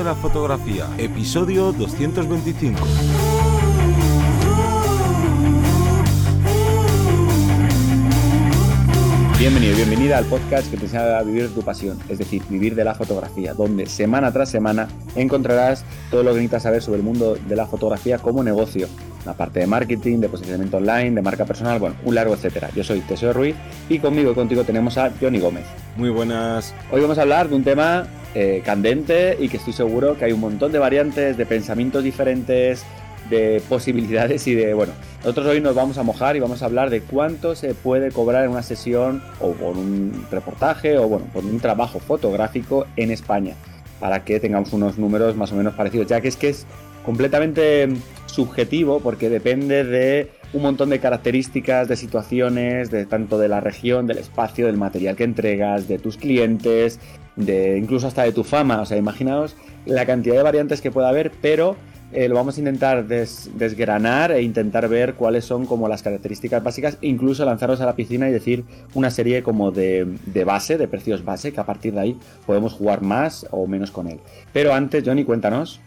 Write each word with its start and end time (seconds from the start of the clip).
de 0.00 0.04
la 0.04 0.14
fotografía, 0.14 0.86
episodio 0.96 1.72
225. 1.72 2.80
Bienvenido 9.38 9.76
bienvenida 9.76 10.16
al 10.16 10.24
podcast 10.24 10.70
que 10.70 10.78
te 10.78 10.84
enseña 10.84 11.18
a 11.18 11.22
vivir 11.22 11.54
tu 11.54 11.60
pasión, 11.60 11.98
es 12.08 12.16
decir, 12.16 12.42
vivir 12.48 12.74
de 12.76 12.84
la 12.84 12.94
fotografía, 12.94 13.52
donde 13.52 13.84
semana 13.84 14.32
tras 14.32 14.48
semana 14.48 14.88
encontrarás 15.16 15.84
todo 16.10 16.22
lo 16.22 16.30
que 16.30 16.36
necesitas 16.36 16.62
saber 16.62 16.80
sobre 16.80 17.00
el 17.00 17.04
mundo 17.04 17.36
de 17.36 17.56
la 17.56 17.66
fotografía 17.66 18.16
como 18.16 18.42
negocio, 18.42 18.88
la 19.26 19.34
parte 19.34 19.60
de 19.60 19.66
marketing, 19.66 20.20
de 20.20 20.30
posicionamiento 20.30 20.78
online, 20.78 21.10
de 21.10 21.20
marca 21.20 21.44
personal, 21.44 21.78
bueno, 21.78 21.96
un 22.06 22.14
largo 22.14 22.32
etcétera. 22.32 22.70
Yo 22.74 22.84
soy 22.84 23.00
Teseo 23.00 23.34
Ruiz 23.34 23.54
y 23.90 23.98
conmigo 23.98 24.30
y 24.30 24.34
contigo 24.34 24.64
tenemos 24.64 24.96
a 24.96 25.12
Johnny 25.20 25.40
Gómez. 25.40 25.66
Muy 25.98 26.08
buenas. 26.08 26.74
Hoy 26.90 27.02
vamos 27.02 27.18
a 27.18 27.22
hablar 27.22 27.50
de 27.50 27.56
un 27.56 27.64
tema 27.64 28.06
eh, 28.34 28.62
candente 28.64 29.36
y 29.40 29.48
que 29.48 29.56
estoy 29.56 29.72
seguro 29.72 30.16
que 30.16 30.26
hay 30.26 30.32
un 30.32 30.40
montón 30.40 30.72
de 30.72 30.78
variantes, 30.78 31.36
de 31.36 31.46
pensamientos 31.46 32.04
diferentes, 32.04 32.84
de 33.28 33.62
posibilidades 33.68 34.46
y 34.46 34.54
de, 34.54 34.74
bueno, 34.74 34.92
nosotros 35.18 35.46
hoy 35.46 35.60
nos 35.60 35.74
vamos 35.74 35.98
a 35.98 36.02
mojar 36.02 36.36
y 36.36 36.40
vamos 36.40 36.62
a 36.62 36.66
hablar 36.66 36.90
de 36.90 37.00
cuánto 37.00 37.54
se 37.54 37.74
puede 37.74 38.10
cobrar 38.10 38.44
en 38.44 38.50
una 38.50 38.62
sesión 38.62 39.22
o 39.40 39.52
por 39.52 39.76
un 39.76 40.26
reportaje 40.30 40.98
o, 40.98 41.08
bueno, 41.08 41.26
por 41.32 41.44
un 41.44 41.60
trabajo 41.60 42.00
fotográfico 42.00 42.86
en 42.96 43.10
España, 43.10 43.54
para 44.00 44.24
que 44.24 44.40
tengamos 44.40 44.72
unos 44.72 44.98
números 44.98 45.36
más 45.36 45.52
o 45.52 45.56
menos 45.56 45.74
parecidos, 45.74 46.08
ya 46.08 46.20
que 46.20 46.28
es 46.28 46.36
que 46.36 46.48
es 46.50 46.66
completamente 47.04 47.88
subjetivo 48.26 49.00
porque 49.00 49.28
depende 49.28 49.84
de 49.84 50.30
un 50.52 50.62
montón 50.62 50.90
de 50.90 50.98
características, 50.98 51.88
de 51.88 51.96
situaciones, 51.96 52.90
de 52.90 53.06
tanto 53.06 53.38
de 53.38 53.48
la 53.48 53.60
región, 53.60 54.06
del 54.06 54.18
espacio, 54.18 54.66
del 54.66 54.76
material 54.76 55.16
que 55.16 55.24
entregas, 55.24 55.86
de 55.86 55.98
tus 55.98 56.16
clientes, 56.16 56.98
de 57.36 57.78
incluso 57.78 58.06
hasta 58.06 58.22
de 58.22 58.32
tu 58.32 58.44
fama. 58.44 58.80
O 58.80 58.86
sea, 58.86 58.96
imaginaos 58.96 59.56
la 59.86 60.06
cantidad 60.06 60.36
de 60.36 60.42
variantes 60.42 60.80
que 60.80 60.90
puede 60.90 61.08
haber, 61.08 61.32
pero 61.40 61.76
eh, 62.12 62.28
lo 62.28 62.34
vamos 62.34 62.56
a 62.56 62.60
intentar 62.60 63.06
desgranar 63.06 64.32
e 64.32 64.42
intentar 64.42 64.88
ver 64.88 65.14
cuáles 65.14 65.44
son 65.44 65.64
como 65.64 65.88
las 65.88 66.02
características 66.02 66.62
básicas, 66.62 66.98
incluso 67.02 67.44
lanzarnos 67.44 67.80
a 67.80 67.86
la 67.86 67.94
piscina 67.94 68.28
y 68.28 68.32
decir 68.32 68.64
una 68.94 69.10
serie 69.10 69.44
como 69.44 69.70
de, 69.70 70.06
de, 70.26 70.44
base, 70.44 70.76
de 70.76 70.88
precios 70.88 71.24
base, 71.24 71.52
que 71.52 71.60
a 71.60 71.66
partir 71.66 71.94
de 71.94 72.00
ahí 72.00 72.18
podemos 72.46 72.72
jugar 72.72 73.02
más 73.02 73.46
o 73.52 73.66
menos 73.68 73.92
con 73.92 74.08
él. 74.08 74.18
Pero 74.52 74.74
antes, 74.74 75.04
Johnny, 75.06 75.24
cuéntanos. 75.24 75.80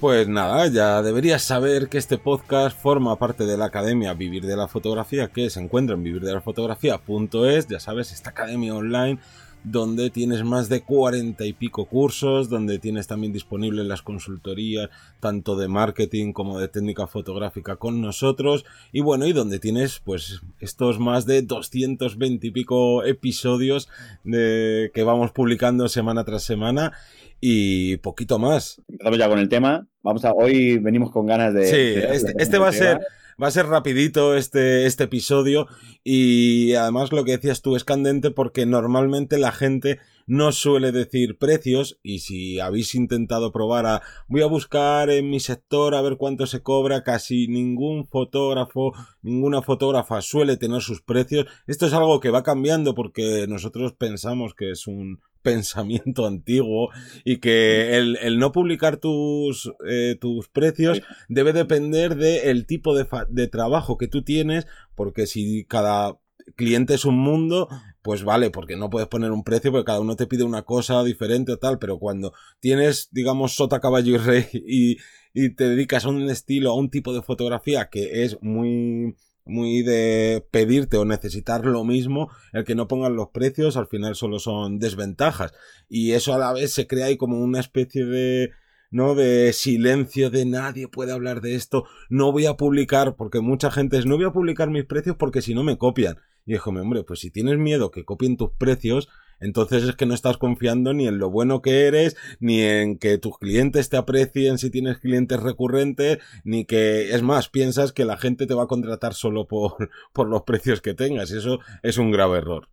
Pues 0.00 0.28
nada, 0.28 0.66
ya 0.66 1.02
deberías 1.02 1.42
saber 1.42 1.88
que 1.88 1.96
este 1.98 2.18
podcast 2.18 2.78
forma 2.78 3.16
parte 3.16 3.44
de 3.44 3.56
la 3.56 3.66
academia 3.66 4.12
Vivir 4.12 4.46
de 4.46 4.56
la 4.56 4.68
Fotografía, 4.68 5.28
que 5.28 5.48
se 5.48 5.60
encuentra 5.60 5.94
en 5.94 6.02
vivirdelafotografía.es, 6.02 7.66
ya 7.66 7.80
sabes, 7.80 8.12
esta 8.12 8.30
academia 8.30 8.74
online 8.74 9.18
donde 9.66 10.10
tienes 10.10 10.44
más 10.44 10.68
de 10.68 10.82
cuarenta 10.82 11.44
y 11.44 11.52
pico 11.52 11.86
cursos, 11.86 12.48
donde 12.48 12.78
tienes 12.78 13.08
también 13.08 13.32
disponibles 13.32 13.84
las 13.84 14.00
consultorías, 14.00 14.90
tanto 15.18 15.56
de 15.56 15.66
marketing 15.66 16.32
como 16.32 16.60
de 16.60 16.68
técnica 16.68 17.08
fotográfica 17.08 17.74
con 17.74 18.00
nosotros, 18.00 18.64
y 18.92 19.00
bueno, 19.00 19.26
y 19.26 19.32
donde 19.32 19.58
tienes 19.58 19.98
pues 19.98 20.40
estos 20.60 21.00
más 21.00 21.26
de 21.26 21.42
220 21.42 22.46
y 22.46 22.50
pico 22.52 23.02
episodios 23.02 23.88
de, 24.22 24.92
que 24.94 25.02
vamos 25.02 25.32
publicando 25.32 25.88
semana 25.88 26.24
tras 26.24 26.44
semana, 26.44 26.92
y 27.40 27.96
poquito 27.98 28.38
más. 28.38 28.80
Empezamos 28.88 29.18
ya 29.18 29.28
con 29.28 29.40
el 29.40 29.48
tema. 29.48 29.86
Vamos 30.02 30.24
a, 30.24 30.32
hoy 30.32 30.78
venimos 30.78 31.10
con 31.10 31.26
ganas 31.26 31.52
de. 31.52 31.66
Sí, 31.66 32.00
este, 32.14 32.34
este 32.38 32.58
va 32.58 32.68
a 32.68 32.72
ser. 32.72 33.00
Va 33.40 33.48
a 33.48 33.50
ser 33.50 33.66
rapidito 33.66 34.34
este, 34.34 34.86
este 34.86 35.04
episodio 35.04 35.66
y 36.02 36.72
además 36.72 37.12
lo 37.12 37.22
que 37.24 37.32
decías 37.32 37.60
tú 37.60 37.76
es 37.76 37.84
candente 37.84 38.30
porque 38.30 38.64
normalmente 38.64 39.36
la 39.36 39.52
gente 39.52 39.98
no 40.26 40.50
suele 40.52 40.92
decir 40.92 41.38
precios 41.38 41.98
y 42.02 42.18
si 42.18 42.58
habéis 42.58 42.94
intentado 42.94 43.52
probar 43.52 43.86
a 43.86 44.02
voy 44.28 44.42
a 44.42 44.46
buscar 44.46 45.08
en 45.10 45.30
mi 45.30 45.40
sector 45.40 45.94
a 45.94 46.02
ver 46.02 46.16
cuánto 46.16 46.46
se 46.46 46.62
cobra, 46.62 47.04
casi 47.04 47.46
ningún 47.46 48.06
fotógrafo, 48.06 48.92
ninguna 49.22 49.62
fotógrafa 49.62 50.20
suele 50.20 50.56
tener 50.56 50.82
sus 50.82 51.00
precios. 51.00 51.46
Esto 51.66 51.86
es 51.86 51.92
algo 51.92 52.20
que 52.20 52.30
va 52.30 52.42
cambiando 52.42 52.94
porque 52.94 53.46
nosotros 53.48 53.92
pensamos 53.92 54.54
que 54.54 54.72
es 54.72 54.86
un 54.86 55.20
pensamiento 55.46 56.26
antiguo 56.26 56.90
y 57.24 57.36
que 57.38 57.96
el, 57.96 58.16
el 58.16 58.40
no 58.40 58.50
publicar 58.50 58.96
tus, 58.96 59.72
eh, 59.88 60.16
tus 60.20 60.48
precios 60.48 61.02
debe 61.28 61.52
depender 61.52 62.16
del 62.16 62.66
tipo 62.66 62.96
de, 62.96 63.06
de 63.28 63.46
trabajo 63.46 63.96
que 63.96 64.08
tú 64.08 64.22
tienes, 64.22 64.66
porque 64.96 65.28
si 65.28 65.64
cada 65.64 66.18
cliente 66.54 66.94
es 66.94 67.04
un 67.04 67.18
mundo, 67.18 67.68
pues 68.06 68.22
vale, 68.22 68.50
porque 68.50 68.76
no 68.76 68.88
puedes 68.88 69.08
poner 69.08 69.32
un 69.32 69.42
precio 69.42 69.72
porque 69.72 69.86
cada 69.86 69.98
uno 69.98 70.14
te 70.14 70.28
pide 70.28 70.44
una 70.44 70.62
cosa 70.62 71.02
diferente 71.02 71.50
o 71.50 71.58
tal, 71.58 71.80
pero 71.80 71.98
cuando 71.98 72.32
tienes, 72.60 73.08
digamos, 73.10 73.56
sota, 73.56 73.80
caballo 73.80 74.14
y 74.14 74.18
rey 74.18 74.46
y, 74.52 74.98
y 75.34 75.56
te 75.56 75.68
dedicas 75.70 76.04
a 76.04 76.10
un 76.10 76.30
estilo, 76.30 76.70
a 76.70 76.76
un 76.76 76.88
tipo 76.88 77.12
de 77.12 77.22
fotografía 77.22 77.88
que 77.90 78.22
es 78.22 78.40
muy 78.42 79.16
muy 79.44 79.82
de 79.82 80.46
pedirte 80.52 80.96
o 80.98 81.04
necesitar 81.04 81.66
lo 81.66 81.82
mismo, 81.82 82.30
el 82.52 82.64
que 82.64 82.76
no 82.76 82.86
pongan 82.86 83.16
los 83.16 83.30
precios 83.30 83.76
al 83.76 83.88
final 83.88 84.14
solo 84.14 84.38
son 84.38 84.78
desventajas. 84.78 85.52
Y 85.88 86.12
eso 86.12 86.32
a 86.32 86.38
la 86.38 86.52
vez 86.52 86.72
se 86.72 86.86
crea 86.86 87.06
ahí 87.06 87.16
como 87.16 87.40
una 87.40 87.58
especie 87.58 88.04
de 88.04 88.52
¿no? 88.92 89.16
De 89.16 89.52
silencio, 89.52 90.30
de 90.30 90.44
nadie 90.46 90.86
puede 90.86 91.10
hablar 91.10 91.40
de 91.40 91.56
esto, 91.56 91.86
no 92.08 92.30
voy 92.30 92.46
a 92.46 92.54
publicar, 92.54 93.16
porque 93.16 93.40
mucha 93.40 93.72
gente 93.72 93.98
es, 93.98 94.06
no 94.06 94.16
voy 94.16 94.26
a 94.26 94.32
publicar 94.32 94.70
mis 94.70 94.84
precios 94.84 95.16
porque 95.16 95.42
si 95.42 95.54
no 95.54 95.64
me 95.64 95.76
copian. 95.76 96.18
Y 96.46 96.52
dijo, 96.52 96.70
hombre, 96.70 97.02
pues 97.02 97.20
si 97.20 97.30
tienes 97.30 97.58
miedo 97.58 97.90
que 97.90 98.04
copien 98.04 98.36
tus 98.36 98.52
precios, 98.52 99.08
entonces 99.40 99.82
es 99.82 99.96
que 99.96 100.06
no 100.06 100.14
estás 100.14 100.38
confiando 100.38 100.94
ni 100.94 101.06
en 101.06 101.18
lo 101.18 101.30
bueno 101.30 101.60
que 101.60 101.86
eres, 101.86 102.16
ni 102.40 102.62
en 102.62 102.98
que 102.98 103.18
tus 103.18 103.36
clientes 103.38 103.90
te 103.90 103.96
aprecien 103.96 104.56
si 104.56 104.70
tienes 104.70 104.98
clientes 104.98 105.42
recurrentes, 105.42 106.18
ni 106.44 106.64
que, 106.64 107.10
es 107.14 107.22
más, 107.22 107.48
piensas 107.48 107.92
que 107.92 108.04
la 108.04 108.16
gente 108.16 108.46
te 108.46 108.54
va 108.54 108.62
a 108.62 108.68
contratar 108.68 109.14
solo 109.14 109.46
por, 109.46 109.90
por 110.12 110.28
los 110.28 110.42
precios 110.42 110.80
que 110.80 110.94
tengas. 110.94 111.32
Eso 111.32 111.58
es 111.82 111.98
un 111.98 112.10
grave 112.10 112.38
error. 112.38 112.68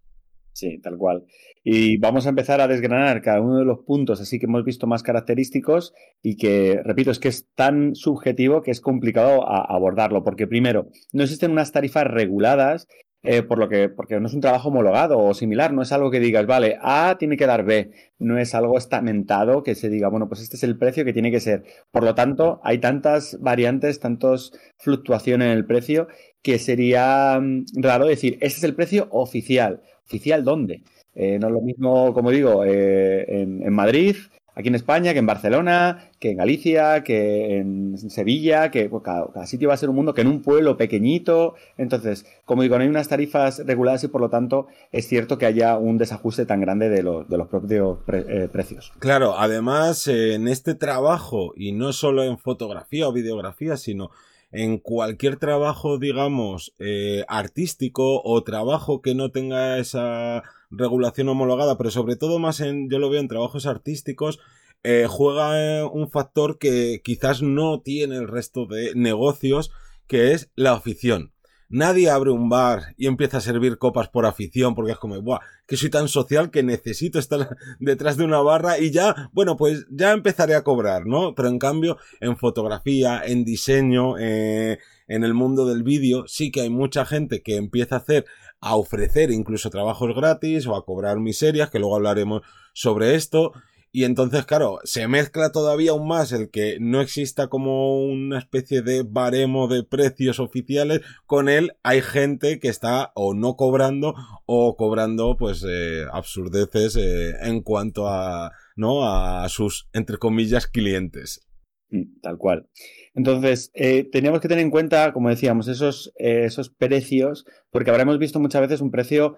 Sí, 0.53 0.77
tal 0.77 0.97
cual. 0.97 1.25
Y 1.63 1.97
vamos 1.97 2.25
a 2.25 2.29
empezar 2.29 2.61
a 2.61 2.67
desgranar 2.67 3.21
cada 3.21 3.41
uno 3.41 3.57
de 3.57 3.65
los 3.65 3.79
puntos, 3.79 4.21
así 4.21 4.37
que 4.37 4.45
hemos 4.45 4.63
visto 4.63 4.85
más 4.85 5.01
característicos 5.01 5.93
y 6.21 6.35
que, 6.35 6.79
repito, 6.83 7.09
es 7.09 7.19
que 7.19 7.29
es 7.29 7.47
tan 7.55 7.95
subjetivo 7.95 8.61
que 8.61 8.71
es 8.71 8.81
complicado 8.81 9.49
abordarlo, 9.49 10.23
porque 10.23 10.45
primero, 10.45 10.89
no 11.11 11.23
existen 11.23 11.51
unas 11.51 11.71
tarifas 11.71 12.05
reguladas 12.05 12.87
eh, 13.23 13.41
por 13.41 13.57
lo 13.57 13.69
que, 13.69 13.87
porque 13.89 14.19
no 14.19 14.27
es 14.27 14.33
un 14.33 14.41
trabajo 14.41 14.67
homologado 14.67 15.17
o 15.17 15.33
similar, 15.33 15.71
no 15.73 15.81
es 15.81 15.91
algo 15.93 16.11
que 16.11 16.19
digas, 16.19 16.45
vale, 16.45 16.77
A 16.81 17.15
tiene 17.17 17.37
que 17.37 17.47
dar 17.47 17.63
B, 17.63 17.91
no 18.19 18.37
es 18.37 18.53
algo 18.53 18.77
estamentado 18.77 19.63
que 19.63 19.75
se 19.75 19.89
diga, 19.89 20.09
bueno, 20.09 20.27
pues 20.27 20.41
este 20.41 20.57
es 20.57 20.63
el 20.63 20.77
precio 20.77 21.05
que 21.05 21.13
tiene 21.13 21.31
que 21.31 21.39
ser. 21.39 21.63
Por 21.91 22.03
lo 22.03 22.15
tanto, 22.15 22.59
hay 22.63 22.79
tantas 22.79 23.37
variantes, 23.39 23.99
tantas 23.99 24.51
fluctuaciones 24.77 25.47
en 25.47 25.53
el 25.57 25.65
precio, 25.65 26.07
que 26.41 26.59
sería 26.59 27.39
mm, 27.41 27.65
raro 27.75 28.05
decir, 28.05 28.37
este 28.41 28.57
es 28.57 28.63
el 28.63 28.75
precio 28.75 29.07
oficial. 29.11 29.81
¿Oficial 30.05 30.43
dónde? 30.43 30.83
Eh, 31.15 31.39
no 31.39 31.47
es 31.47 31.53
lo 31.53 31.61
mismo, 31.61 32.13
como 32.13 32.29
digo, 32.31 32.65
eh, 32.65 33.25
en, 33.41 33.63
en 33.63 33.73
Madrid 33.73 34.15
aquí 34.55 34.67
en 34.67 34.75
España, 34.75 35.13
que 35.13 35.19
en 35.19 35.25
Barcelona, 35.25 36.09
que 36.19 36.31
en 36.31 36.37
Galicia, 36.37 37.03
que 37.03 37.57
en 37.57 37.97
Sevilla, 37.97 38.71
que 38.71 38.89
cada, 39.03 39.45
sitio 39.45 39.69
va 39.69 39.73
a 39.73 39.77
ser 39.77 39.89
un 39.89 39.95
mundo, 39.95 40.13
que 40.13 40.21
en 40.21 40.27
un 40.27 40.41
pueblo 40.41 40.77
pequeñito. 40.77 41.55
Entonces, 41.77 42.25
como 42.45 42.61
digo, 42.61 42.77
no 42.77 42.83
hay 42.83 42.89
unas 42.89 43.07
tarifas 43.07 43.65
reguladas 43.65 44.03
y 44.03 44.07
por 44.07 44.21
lo 44.21 44.29
tanto 44.29 44.67
es 44.91 45.07
cierto 45.07 45.37
que 45.37 45.45
haya 45.45 45.77
un 45.77 45.97
desajuste 45.97 46.45
tan 46.45 46.61
grande 46.61 46.89
de, 46.89 47.03
los, 47.03 47.27
de 47.27 47.37
los 47.37 47.47
propios 47.47 47.99
eh, 48.07 48.47
precios. 48.51 48.91
Claro, 48.99 49.37
además 49.37 50.07
en 50.07 50.47
este 50.47 50.75
trabajo, 50.75 51.53
y 51.55 51.71
no 51.71 51.93
solo 51.93 52.23
en 52.23 52.37
fotografía 52.37 53.07
o 53.07 53.13
videografía, 53.13 53.77
sino 53.77 54.11
en 54.53 54.77
cualquier 54.77 55.37
trabajo, 55.37 55.97
digamos, 55.97 56.73
eh, 56.77 57.25
artístico 57.27 58.21
o 58.23 58.43
trabajo 58.43 59.01
que 59.01 59.15
no 59.15 59.31
tenga 59.31 59.79
esa 59.79 60.43
regulación 60.77 61.29
homologada, 61.29 61.77
pero 61.77 61.91
sobre 61.91 62.15
todo 62.15 62.39
más 62.39 62.59
en, 62.59 62.89
yo 62.89 62.99
lo 62.99 63.09
veo 63.09 63.19
en 63.19 63.27
trabajos 63.27 63.65
artísticos, 63.65 64.39
eh, 64.83 65.07
juega 65.09 65.59
eh, 65.61 65.83
un 65.83 66.09
factor 66.09 66.57
que 66.57 67.01
quizás 67.03 67.41
no 67.41 67.81
tiene 67.81 68.17
el 68.17 68.27
resto 68.27 68.65
de 68.65 68.91
negocios, 68.95 69.71
que 70.07 70.33
es 70.33 70.51
la 70.55 70.73
afición. 70.73 71.33
Nadie 71.69 72.11
abre 72.11 72.29
un 72.29 72.49
bar 72.49 72.93
y 72.97 73.07
empieza 73.07 73.37
a 73.37 73.41
servir 73.41 73.79
copas 73.79 74.07
por 74.07 74.27
afición 74.27 74.75
porque 74.75 74.91
es 74.91 74.99
como, 74.99 75.19
buah, 75.21 75.39
que 75.65 75.75
soy 75.75 75.89
tan 75.89 76.07
social 76.07 76.51
que 76.51 76.61
necesito 76.61 77.17
estar 77.17 77.57
detrás 77.79 78.15
de 78.15 78.25
una 78.25 78.41
barra 78.41 78.77
y 78.77 78.91
ya, 78.91 79.31
bueno, 79.33 79.57
pues 79.57 79.87
ya 79.89 80.11
empezaré 80.11 80.53
a 80.53 80.63
cobrar, 80.63 81.07
¿no? 81.07 81.33
Pero 81.33 81.47
en 81.47 81.57
cambio, 81.57 81.97
en 82.19 82.37
fotografía, 82.37 83.23
en 83.25 83.43
diseño, 83.43 84.19
eh, 84.19 84.77
en 85.07 85.23
el 85.23 85.33
mundo 85.33 85.65
del 85.65 85.81
vídeo, 85.81 86.25
sí 86.27 86.51
que 86.51 86.61
hay 86.61 86.69
mucha 86.69 87.05
gente 87.05 87.41
que 87.41 87.55
empieza 87.55 87.95
a 87.95 87.99
hacer, 87.99 88.25
a 88.63 88.77
ofrecer 88.77 89.29
incluso 89.29 89.69
trabajos 89.69 90.15
gratis 90.15 90.65
o 90.67 90.75
a 90.75 90.85
cobrar 90.85 91.19
miserias, 91.19 91.69
que 91.69 91.79
luego 91.79 91.97
hablaremos 91.97 92.41
sobre 92.73 93.15
esto. 93.15 93.51
Y 93.91 94.05
entonces, 94.05 94.45
claro, 94.45 94.79
se 94.85 95.07
mezcla 95.07 95.51
todavía 95.51 95.91
aún 95.91 96.07
más 96.07 96.31
el 96.31 96.49
que 96.49 96.77
no 96.79 97.01
exista 97.01 97.47
como 97.47 98.03
una 98.05 98.39
especie 98.39 98.81
de 98.81 99.03
baremo 99.03 99.67
de 99.67 99.83
precios 99.83 100.39
oficiales. 100.39 101.01
Con 101.27 101.47
él 101.47 101.73
hay 101.83 102.01
gente 102.01 102.59
que 102.59 102.69
está 102.69 103.11
o 103.15 103.35
no 103.35 103.55
cobrando 103.55 104.15
o 104.47 104.77
cobrando 104.77 105.35
pues 105.37 105.63
eh, 105.67 106.05
absurdeces 106.11 106.95
eh, 106.95 107.33
en 107.41 107.61
cuanto 107.61 108.07
a, 108.07 108.53
¿no? 108.75 109.05
A 109.05 109.47
sus, 109.49 109.89
entre 109.93 110.17
comillas, 110.17 110.65
clientes. 110.65 111.45
Mm, 111.89 112.21
tal 112.21 112.37
cual. 112.37 112.69
Entonces, 113.15 113.71
eh, 113.75 114.09
teníamos 114.11 114.41
que 114.41 114.47
tener 114.47 114.63
en 114.63 114.71
cuenta, 114.71 115.13
como 115.13 115.29
decíamos, 115.29 115.67
esos, 115.67 116.13
eh, 116.17 116.45
esos 116.45 116.69
precios, 116.69 117.45
porque 117.69 117.91
habremos 117.91 118.17
visto 118.17 118.39
muchas 118.39 118.61
veces 118.61 118.81
un 118.81 118.91
precio 118.91 119.37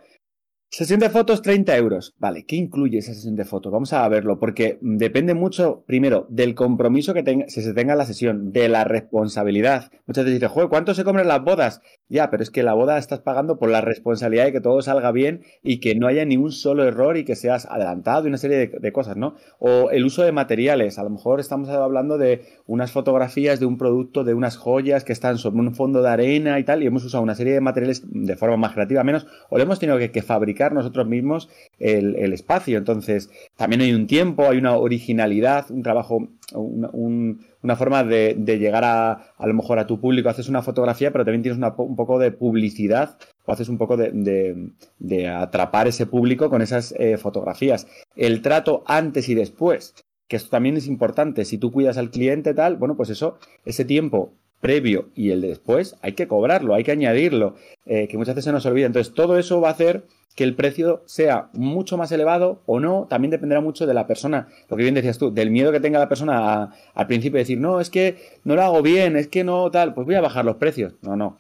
Sesión 0.78 1.00
de 1.00 1.10
fotos, 1.10 1.42
30 1.42 1.78
euros. 1.78 2.16
Vale, 2.20 2.46
¿qué 2.46 2.58
incluye 2.58 2.98
esa 2.98 3.14
sesión 3.14 3.38
de 3.38 3.46
fotos? 3.46 3.72
Vamos 3.72 3.94
a 3.94 4.06
verlo, 4.10 4.40
porque 4.42 4.78
depende 4.82 5.34
mucho, 5.34 5.86
primero, 5.88 6.28
del 6.30 6.54
compromiso 6.54 7.14
que 7.14 7.24
tenga, 7.24 7.48
si 7.48 7.62
se 7.62 7.74
tenga 7.74 7.94
en 7.94 7.98
la 7.98 8.06
sesión, 8.06 8.52
de 8.52 8.68
la 8.68 8.84
responsabilidad. 8.84 9.90
Muchas 10.06 10.26
veces 10.26 10.42
dices, 10.42 10.52
joder, 10.52 10.68
¿cuánto 10.68 10.94
se 10.94 11.06
cobran 11.06 11.30
las 11.30 11.42
bodas? 11.42 11.80
Ya, 12.10 12.30
pero 12.30 12.44
es 12.44 12.52
que 12.52 12.62
la 12.62 12.74
boda 12.74 12.98
estás 12.98 13.22
pagando 13.22 13.58
por 13.58 13.70
la 13.70 13.80
responsabilidad 13.80 14.44
de 14.44 14.52
que 14.52 14.60
todo 14.60 14.82
salga 14.82 15.14
bien 15.14 15.44
y 15.64 15.80
que 15.80 15.96
no 15.96 16.08
haya 16.08 16.26
ni 16.26 16.36
un 16.36 16.52
solo 16.52 16.84
error 16.84 17.16
y 17.16 17.24
que 17.24 17.38
seas 17.38 17.66
adelantado 17.68 18.26
y 18.26 18.28
una 18.28 18.38
serie 18.38 18.68
de, 18.68 18.92
cosas, 18.92 19.16
¿no? 19.16 19.36
O 19.60 19.92
el 19.92 20.04
uso 20.04 20.24
de 20.24 20.34
materiales. 20.34 21.00
A 21.00 21.04
lo 21.04 21.10
mejor 21.10 21.40
estamos 21.40 21.70
hablando 21.70 22.18
de 22.18 22.42
unas 22.68 22.92
fotografías 22.92 23.62
de 23.62 23.66
un 23.66 23.78
producto, 23.78 24.26
de 24.26 24.34
unas 24.34 24.58
joyas 24.58 25.06
que 25.06 25.14
están 25.14 25.38
sobre 25.38 25.62
un 25.62 25.74
fondo 25.74 26.02
de 26.02 26.10
arena 26.10 26.60
y 26.60 26.66
tal, 26.66 26.84
y 26.84 26.86
hemos 26.86 27.06
usado 27.06 27.24
una 27.24 27.36
serie 27.36 27.54
de 27.54 27.62
materiales 27.62 28.04
de 28.06 28.36
forma 28.36 28.58
más 28.58 28.74
creativa, 28.74 29.06
menos, 29.06 29.26
o 29.50 29.58
le 29.58 29.64
hemos 29.64 29.80
tenido 29.80 29.98
que, 29.98 30.26
fabricar 30.26 30.65
nosotros 30.74 31.08
mismos 31.08 31.50
el, 31.80 32.34
espacio. 32.34 32.78
Entonces, 32.78 33.30
también 33.56 33.82
hay 33.82 33.94
un 33.94 34.08
tiempo, 34.08 34.50
hay 34.50 34.58
una 34.58 34.76
originalidad, 34.76 35.70
un 35.72 35.84
trabajo, 35.84 36.28
una 36.54 37.76
forma 37.76 38.04
de, 38.04 38.36
llegar 38.46 38.84
a, 38.84 39.12
a 39.38 39.48
lo 39.48 39.54
mejor 39.54 39.80
a 39.80 39.88
tu 39.88 40.00
público. 40.00 40.30
Haces 40.30 40.50
una 40.50 40.62
fotografía, 40.62 41.12
pero 41.12 41.26
también 41.26 41.44
tienes 41.44 41.60
un 41.78 41.96
poco 41.96 42.20
de 42.20 42.32
publicidad 42.32 43.18
o 43.46 43.52
haces 43.52 43.70
un 43.70 43.78
poco 43.78 43.98
de, 43.98 45.30
atrapar 45.30 45.88
ese 45.88 46.06
público 46.06 46.50
con 46.50 46.62
esas 46.62 46.94
eh, 46.98 47.18
fotografías. 47.18 47.88
El 48.16 48.42
trato 48.42 48.84
antes 48.88 49.30
y 49.30 49.36
después, 49.36 49.94
que 50.28 50.36
esto 50.36 50.50
también 50.50 50.78
es 50.78 50.88
importante. 50.88 51.46
Si 51.46 51.58
tú 51.58 51.72
cuidas 51.72 51.98
al 51.98 52.10
cliente 52.10 52.54
tal, 52.54 52.78
bueno, 52.78 52.96
pues 52.96 53.10
eso, 53.10 53.38
ese 53.66 53.86
tiempo 53.86 54.34
previo 54.62 55.10
y 55.14 55.30
el 55.30 55.42
de 55.42 55.50
después, 55.50 55.96
hay 56.02 56.14
que 56.14 56.28
cobrarlo, 56.28 56.74
hay 56.74 56.84
que 56.84 56.92
añadirlo, 56.92 57.56
eh, 57.86 58.08
que 58.08 58.18
muchas 58.18 58.34
veces 58.34 58.46
se 58.46 58.52
nos 58.52 58.66
olvida. 58.66 58.88
Entonces, 58.88 59.14
todo 59.14 59.38
eso 59.38 59.62
va 59.62 59.70
a 59.70 59.74
hacer 59.74 60.06
que 60.36 60.44
el 60.44 60.56
precio 60.56 61.02
sea 61.06 61.50
mucho 61.54 61.98
más 61.98 62.12
elevado 62.12 62.62
o 62.66 62.80
no, 62.80 63.08
también 63.10 63.32
dependerá 63.32 63.62
mucho 63.62 63.88
de 63.88 63.94
la 63.94 64.06
persona, 64.06 64.50
lo 64.70 64.78
que 64.78 64.84
bien 64.84 64.96
decías 64.96 65.18
tú, 65.18 65.34
del 65.34 65.50
miedo 65.50 65.72
que 65.72 65.80
tenga 65.80 65.98
la 65.98 66.10
persona 66.10 66.74
al 66.94 67.08
principio 67.08 67.38
de 67.38 67.44
decir, 67.44 67.60
no, 67.60 67.80
es 67.80 67.90
que 67.90 68.18
no 68.44 68.56
lo 68.56 68.62
hago 68.62 68.82
bien, 68.82 69.16
es 69.16 69.30
que 69.30 69.44
no 69.44 69.72
tal, 69.72 69.94
pues 69.94 70.06
voy 70.06 70.16
a 70.16 70.22
bajar 70.22 70.46
los 70.46 70.58
precios. 70.58 70.94
No, 71.02 71.16
no. 71.16 71.38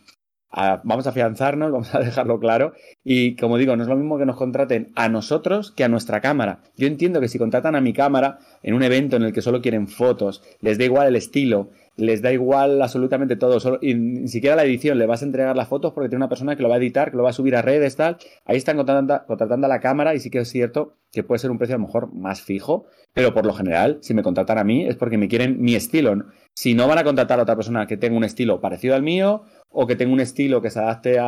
Vamos 0.83 1.05
a 1.07 1.09
afianzarnos, 1.09 1.71
vamos 1.73 1.93
a 1.93 1.99
dejarlo 1.99 2.39
claro. 2.39 2.73
Y 3.03 3.35
como 3.35 3.57
digo, 3.57 3.75
no 3.75 3.83
es 3.83 3.89
lo 3.89 3.95
mismo 3.95 4.17
que 4.17 4.25
nos 4.25 4.37
contraten 4.37 4.91
a 4.95 5.09
nosotros 5.09 5.71
que 5.71 5.83
a 5.83 5.89
nuestra 5.89 6.21
cámara. 6.21 6.59
Yo 6.77 6.87
entiendo 6.87 7.19
que 7.19 7.27
si 7.27 7.37
contratan 7.37 7.75
a 7.75 7.81
mi 7.81 7.93
cámara 7.93 8.39
en 8.63 8.73
un 8.73 8.83
evento 8.83 9.15
en 9.15 9.23
el 9.23 9.33
que 9.33 9.41
solo 9.41 9.61
quieren 9.61 9.87
fotos, 9.87 10.41
les 10.61 10.77
da 10.77 10.85
igual 10.85 11.07
el 11.07 11.15
estilo, 11.15 11.69
les 11.97 12.21
da 12.21 12.31
igual 12.31 12.81
absolutamente 12.81 13.35
todo, 13.35 13.79
y 13.81 13.95
ni 13.95 14.27
siquiera 14.27 14.55
la 14.55 14.63
edición, 14.63 14.97
le 14.97 15.05
vas 15.05 15.21
a 15.21 15.25
entregar 15.25 15.55
las 15.55 15.67
fotos 15.67 15.93
porque 15.93 16.09
tiene 16.09 16.23
una 16.23 16.29
persona 16.29 16.55
que 16.55 16.63
lo 16.63 16.69
va 16.69 16.75
a 16.75 16.77
editar, 16.77 17.11
que 17.11 17.17
lo 17.17 17.23
va 17.23 17.29
a 17.29 17.33
subir 17.33 17.55
a 17.55 17.61
redes, 17.61 17.95
tal. 17.95 18.17
Ahí 18.45 18.57
están 18.57 18.75
contratando, 18.75 19.65
a 19.65 19.69
la 19.69 19.79
cámara 19.79 20.13
y 20.13 20.19
sí 20.19 20.29
que 20.29 20.39
es 20.39 20.49
cierto 20.49 20.95
que 21.11 21.23
puede 21.23 21.39
ser 21.39 21.51
un 21.51 21.57
precio 21.57 21.75
a 21.75 21.79
lo 21.79 21.85
mejor 21.85 22.13
más 22.13 22.41
fijo, 22.41 22.85
pero 23.13 23.33
por 23.33 23.45
lo 23.45 23.53
general, 23.53 23.99
si 24.01 24.13
me 24.13 24.23
contratan 24.23 24.57
a 24.57 24.65
mí 24.65 24.85
es 24.85 24.97
porque 24.97 25.17
me 25.17 25.29
quieren 25.29 25.61
mi 25.61 25.75
estilo. 25.75 26.25
Si 26.53 26.73
no 26.73 26.87
van 26.87 26.97
a 26.97 27.03
contratar 27.03 27.39
a 27.39 27.43
otra 27.43 27.55
persona 27.55 27.87
que 27.87 27.97
tenga 27.97 28.17
un 28.17 28.25
estilo 28.25 28.59
parecido 28.59 28.95
al 28.95 29.03
mío 29.03 29.43
o 29.75 29.85
que 29.85 29.95
tenga 29.95 30.13
un 30.13 30.21
estilo 30.21 30.61
que 30.61 30.71
se 30.71 30.79
adapte 30.79 31.19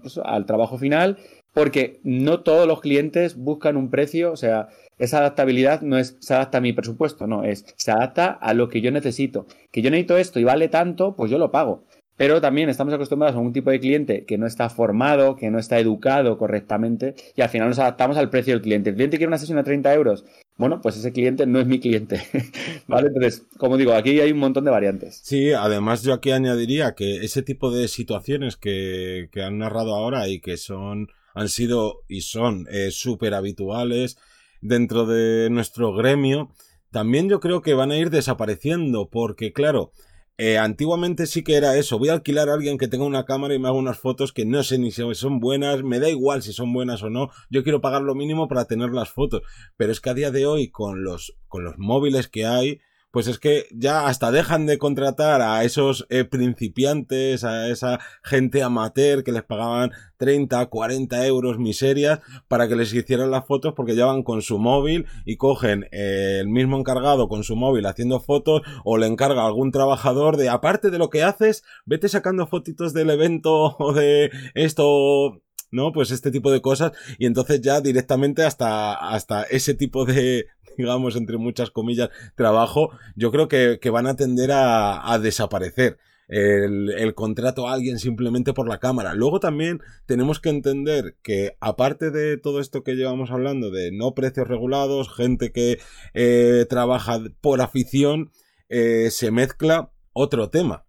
pues, 0.00 0.18
al 0.24 0.46
trabajo 0.46 0.78
final, 0.78 1.18
porque 1.52 2.00
no 2.02 2.40
todos 2.40 2.66
los 2.66 2.80
clientes 2.80 3.36
buscan 3.36 3.76
un 3.76 3.90
precio, 3.90 4.32
o 4.32 4.36
sea, 4.36 4.68
esa 4.98 5.18
adaptabilidad 5.18 5.82
no 5.82 5.98
es 5.98 6.16
se 6.20 6.34
adapta 6.34 6.58
a 6.58 6.60
mi 6.60 6.72
presupuesto, 6.72 7.26
no, 7.26 7.44
es 7.44 7.64
se 7.76 7.90
adapta 7.90 8.30
a 8.30 8.54
lo 8.54 8.68
que 8.68 8.80
yo 8.80 8.90
necesito. 8.90 9.46
Que 9.70 9.82
yo 9.82 9.90
necesito 9.90 10.16
esto 10.16 10.40
y 10.40 10.44
vale 10.44 10.68
tanto, 10.68 11.14
pues 11.14 11.30
yo 11.30 11.38
lo 11.38 11.50
pago. 11.50 11.84
Pero 12.20 12.38
también 12.42 12.68
estamos 12.68 12.92
acostumbrados 12.92 13.34
a 13.34 13.38
un 13.38 13.54
tipo 13.54 13.70
de 13.70 13.80
cliente 13.80 14.26
que 14.26 14.36
no 14.36 14.46
está 14.46 14.68
formado, 14.68 15.36
que 15.36 15.50
no 15.50 15.58
está 15.58 15.78
educado 15.78 16.36
correctamente 16.36 17.14
y 17.34 17.40
al 17.40 17.48
final 17.48 17.68
nos 17.68 17.78
adaptamos 17.78 18.18
al 18.18 18.28
precio 18.28 18.52
del 18.52 18.60
cliente. 18.60 18.90
El 18.90 18.96
cliente 18.96 19.16
quiere 19.16 19.28
una 19.28 19.38
sesión 19.38 19.56
a 19.56 19.64
30 19.64 19.94
euros. 19.94 20.26
Bueno, 20.58 20.82
pues 20.82 20.98
ese 20.98 21.12
cliente 21.12 21.46
no 21.46 21.58
es 21.60 21.66
mi 21.66 21.80
cliente. 21.80 22.20
¿Vale? 22.86 23.06
Entonces, 23.06 23.46
como 23.56 23.78
digo, 23.78 23.94
aquí 23.94 24.20
hay 24.20 24.32
un 24.32 24.38
montón 24.38 24.66
de 24.66 24.70
variantes. 24.70 25.22
Sí, 25.24 25.52
además 25.52 26.02
yo 26.02 26.12
aquí 26.12 26.30
añadiría 26.30 26.94
que 26.94 27.24
ese 27.24 27.40
tipo 27.40 27.70
de 27.70 27.88
situaciones 27.88 28.58
que, 28.58 29.30
que 29.32 29.42
han 29.42 29.56
narrado 29.56 29.94
ahora 29.94 30.28
y 30.28 30.40
que 30.40 30.58
son, 30.58 31.08
han 31.32 31.48
sido 31.48 32.02
y 32.06 32.20
son 32.20 32.66
eh, 32.70 32.90
súper 32.90 33.32
habituales 33.32 34.18
dentro 34.60 35.06
de 35.06 35.48
nuestro 35.48 35.94
gremio, 35.94 36.50
también 36.90 37.30
yo 37.30 37.40
creo 37.40 37.62
que 37.62 37.72
van 37.72 37.92
a 37.92 37.96
ir 37.96 38.10
desapareciendo, 38.10 39.08
porque 39.08 39.54
claro, 39.54 39.92
eh, 40.42 40.56
antiguamente 40.56 41.26
sí 41.26 41.44
que 41.44 41.54
era 41.54 41.76
eso, 41.76 41.98
voy 41.98 42.08
a 42.08 42.14
alquilar 42.14 42.48
a 42.48 42.54
alguien 42.54 42.78
que 42.78 42.88
tenga 42.88 43.04
una 43.04 43.26
cámara 43.26 43.52
y 43.52 43.58
me 43.58 43.68
haga 43.68 43.76
unas 43.76 43.98
fotos 43.98 44.32
que 44.32 44.46
no 44.46 44.62
sé 44.62 44.78
ni 44.78 44.90
si 44.90 45.02
son 45.14 45.38
buenas, 45.38 45.82
me 45.82 46.00
da 46.00 46.08
igual 46.08 46.42
si 46.42 46.54
son 46.54 46.72
buenas 46.72 47.02
o 47.02 47.10
no, 47.10 47.28
yo 47.50 47.62
quiero 47.62 47.82
pagar 47.82 48.00
lo 48.00 48.14
mínimo 48.14 48.48
para 48.48 48.64
tener 48.64 48.88
las 48.88 49.10
fotos, 49.10 49.42
pero 49.76 49.92
es 49.92 50.00
que 50.00 50.08
a 50.08 50.14
día 50.14 50.30
de 50.30 50.46
hoy 50.46 50.70
con 50.70 51.04
los, 51.04 51.36
con 51.46 51.62
los 51.62 51.76
móviles 51.76 52.26
que 52.26 52.46
hay, 52.46 52.80
pues 53.10 53.26
es 53.26 53.38
que 53.38 53.66
ya 53.72 54.06
hasta 54.06 54.30
dejan 54.30 54.66
de 54.66 54.78
contratar 54.78 55.42
a 55.42 55.64
esos 55.64 56.06
eh, 56.10 56.24
principiantes, 56.24 57.44
a 57.44 57.68
esa 57.68 58.00
gente 58.22 58.62
amateur 58.62 59.24
que 59.24 59.32
les 59.32 59.42
pagaban 59.42 59.92
30, 60.16 60.66
40 60.66 61.26
euros 61.26 61.58
miserias 61.58 62.20
para 62.48 62.68
que 62.68 62.76
les 62.76 62.92
hicieran 62.94 63.30
las 63.30 63.46
fotos 63.46 63.74
porque 63.74 63.96
ya 63.96 64.06
van 64.06 64.22
con 64.22 64.42
su 64.42 64.58
móvil 64.58 65.06
y 65.24 65.36
cogen 65.36 65.86
eh, 65.92 66.38
el 66.40 66.48
mismo 66.48 66.78
encargado 66.78 67.28
con 67.28 67.42
su 67.42 67.56
móvil 67.56 67.86
haciendo 67.86 68.20
fotos 68.20 68.62
o 68.84 68.98
le 68.98 69.06
encarga 69.06 69.42
a 69.42 69.46
algún 69.46 69.72
trabajador 69.72 70.36
de 70.36 70.48
aparte 70.48 70.90
de 70.90 70.98
lo 70.98 71.10
que 71.10 71.22
haces, 71.22 71.64
vete 71.86 72.08
sacando 72.08 72.46
fotitos 72.46 72.92
del 72.92 73.10
evento 73.10 73.76
o 73.78 73.92
de 73.92 74.30
esto 74.54 75.40
¿no? 75.72 75.92
Pues 75.92 76.10
este 76.10 76.30
tipo 76.30 76.50
de 76.50 76.60
cosas 76.60 76.92
y 77.18 77.26
entonces 77.26 77.60
ya 77.60 77.80
directamente 77.80 78.44
hasta, 78.44 78.94
hasta 78.94 79.44
ese 79.44 79.74
tipo 79.74 80.04
de, 80.04 80.46
digamos, 80.78 81.16
entre 81.16 81.38
muchas 81.38 81.70
comillas, 81.70 82.10
trabajo, 82.34 82.90
yo 83.16 83.30
creo 83.30 83.48
que, 83.48 83.90
van 83.90 84.06
a 84.06 84.16
tender 84.16 84.50
a, 84.52 85.18
desaparecer. 85.22 85.98
El, 86.28 87.12
contrato 87.16 87.66
a 87.66 87.72
alguien 87.72 87.98
simplemente 87.98 88.52
por 88.52 88.68
la 88.68 88.78
cámara. 88.78 89.14
Luego 89.14 89.40
también 89.40 89.80
tenemos 90.06 90.38
que 90.38 90.50
entender 90.50 91.16
que 91.22 91.56
aparte 91.60 92.12
de 92.12 92.36
todo 92.36 92.60
esto 92.60 92.84
que 92.84 92.94
llevamos 92.94 93.32
hablando 93.32 93.72
de 93.72 93.90
no 93.90 94.14
precios 94.14 94.46
regulados, 94.46 95.12
gente 95.12 95.50
que 95.50 95.80
eh, 96.14 96.66
trabaja 96.70 97.18
por 97.40 97.60
afición, 97.60 98.30
eh, 98.68 99.08
se 99.10 99.32
mezcla 99.32 99.90
otro 100.12 100.50
tema. 100.50 100.86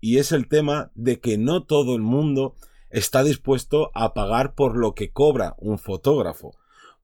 Y 0.00 0.16
es 0.16 0.32
el 0.32 0.48
tema 0.48 0.90
de 0.94 1.20
que 1.20 1.36
no 1.36 1.64
todo 1.64 1.94
el 1.94 2.00
mundo 2.00 2.54
está 2.88 3.22
dispuesto 3.22 3.90
a 3.94 4.14
pagar 4.14 4.54
por 4.54 4.78
lo 4.78 4.94
que 4.94 5.12
cobra 5.12 5.54
un 5.58 5.78
fotógrafo 5.78 6.52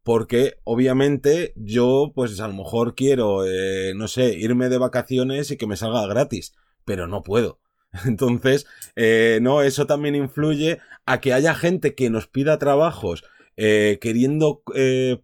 porque 0.07 0.61
obviamente 0.63 1.53
yo 1.57 2.13
pues 2.15 2.39
a 2.39 2.47
lo 2.47 2.55
mejor 2.55 2.95
quiero, 2.95 3.45
eh, 3.45 3.93
no 3.97 4.07
sé, 4.07 4.35
irme 4.35 4.69
de 4.69 4.79
vacaciones 4.79 5.51
y 5.51 5.57
que 5.57 5.67
me 5.67 5.77
salga 5.77 6.07
gratis, 6.07 6.55
pero 6.85 7.09
no 7.09 7.25
puedo. 7.25 7.59
Entonces, 8.07 8.67
eh, 8.95 9.41
no, 9.43 9.63
eso 9.63 9.89
también 9.89 10.15
influye 10.15 10.79
a 11.07 11.21
que 11.21 11.33
haya 11.33 11.57
gente 11.57 11.97
que 11.97 12.09
nos 12.09 12.29
pida 12.29 12.57
trabajos 12.57 13.25
eh, 13.57 13.99
queriendo 14.01 14.63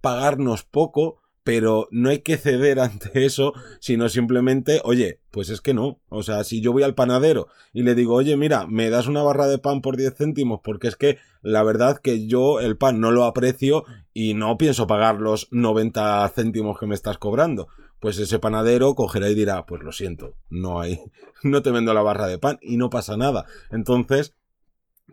pagarnos 0.01 0.65
poco 0.65 1.22
pero 1.45 1.89
no 1.91 2.11
hay 2.11 2.21
que 2.21 2.37
ceder 2.37 2.79
ante 2.81 3.25
eso, 3.25 3.53
sino 3.81 4.09
simplemente, 4.09 4.81
oye, 4.85 5.21
pues 5.31 5.49
es 5.51 5.61
que 5.61 5.75
no. 5.75 6.01
O 6.09 6.23
sea, 6.23 6.45
si 6.45 6.61
yo 6.61 6.73
voy 6.73 6.83
al 6.83 6.95
panadero 6.95 7.49
y 7.73 7.83
le 7.83 7.95
digo, 7.95 8.15
oye, 8.15 8.37
mira, 8.37 8.67
me 8.67 8.91
das 8.91 9.07
una 9.07 9.23
barra 9.23 9.47
de 9.49 9.59
pan 9.59 9.81
por 9.81 9.97
10 9.97 10.15
céntimos, 10.17 10.61
porque 10.63 10.89
es 10.89 10.97
que 10.97 11.19
la 11.43 11.63
verdad 11.63 11.99
que 11.99 12.27
yo 12.27 12.61
el 12.61 12.77
pan 12.77 13.01
no 13.01 13.11
lo 13.11 13.25
aprecio 13.25 13.85
y 14.13 14.35
no 14.35 14.57
pienso 14.59 14.87
pagar 14.87 15.21
los 15.21 15.49
90 15.51 16.29
céntimos 16.29 16.79
que 16.79 16.87
me 16.87 16.95
estás 16.95 17.19
cobrando. 17.19 17.69
Pues 17.99 18.19
ese 18.19 18.39
panadero 18.39 18.95
cogerá 18.95 19.29
y 19.29 19.35
dirá, 19.35 19.65
pues 19.65 19.83
lo 19.83 19.93
siento, 19.93 20.35
no 20.51 20.81
hay, 20.81 21.01
no 21.43 21.63
te 21.63 21.71
vendo 21.71 21.95
la 21.95 22.03
barra 22.03 22.27
de 22.27 22.39
pan 22.39 22.59
y 22.61 22.77
no 22.77 22.91
pasa 22.91 23.17
nada. 23.17 23.47
Entonces, 23.71 24.35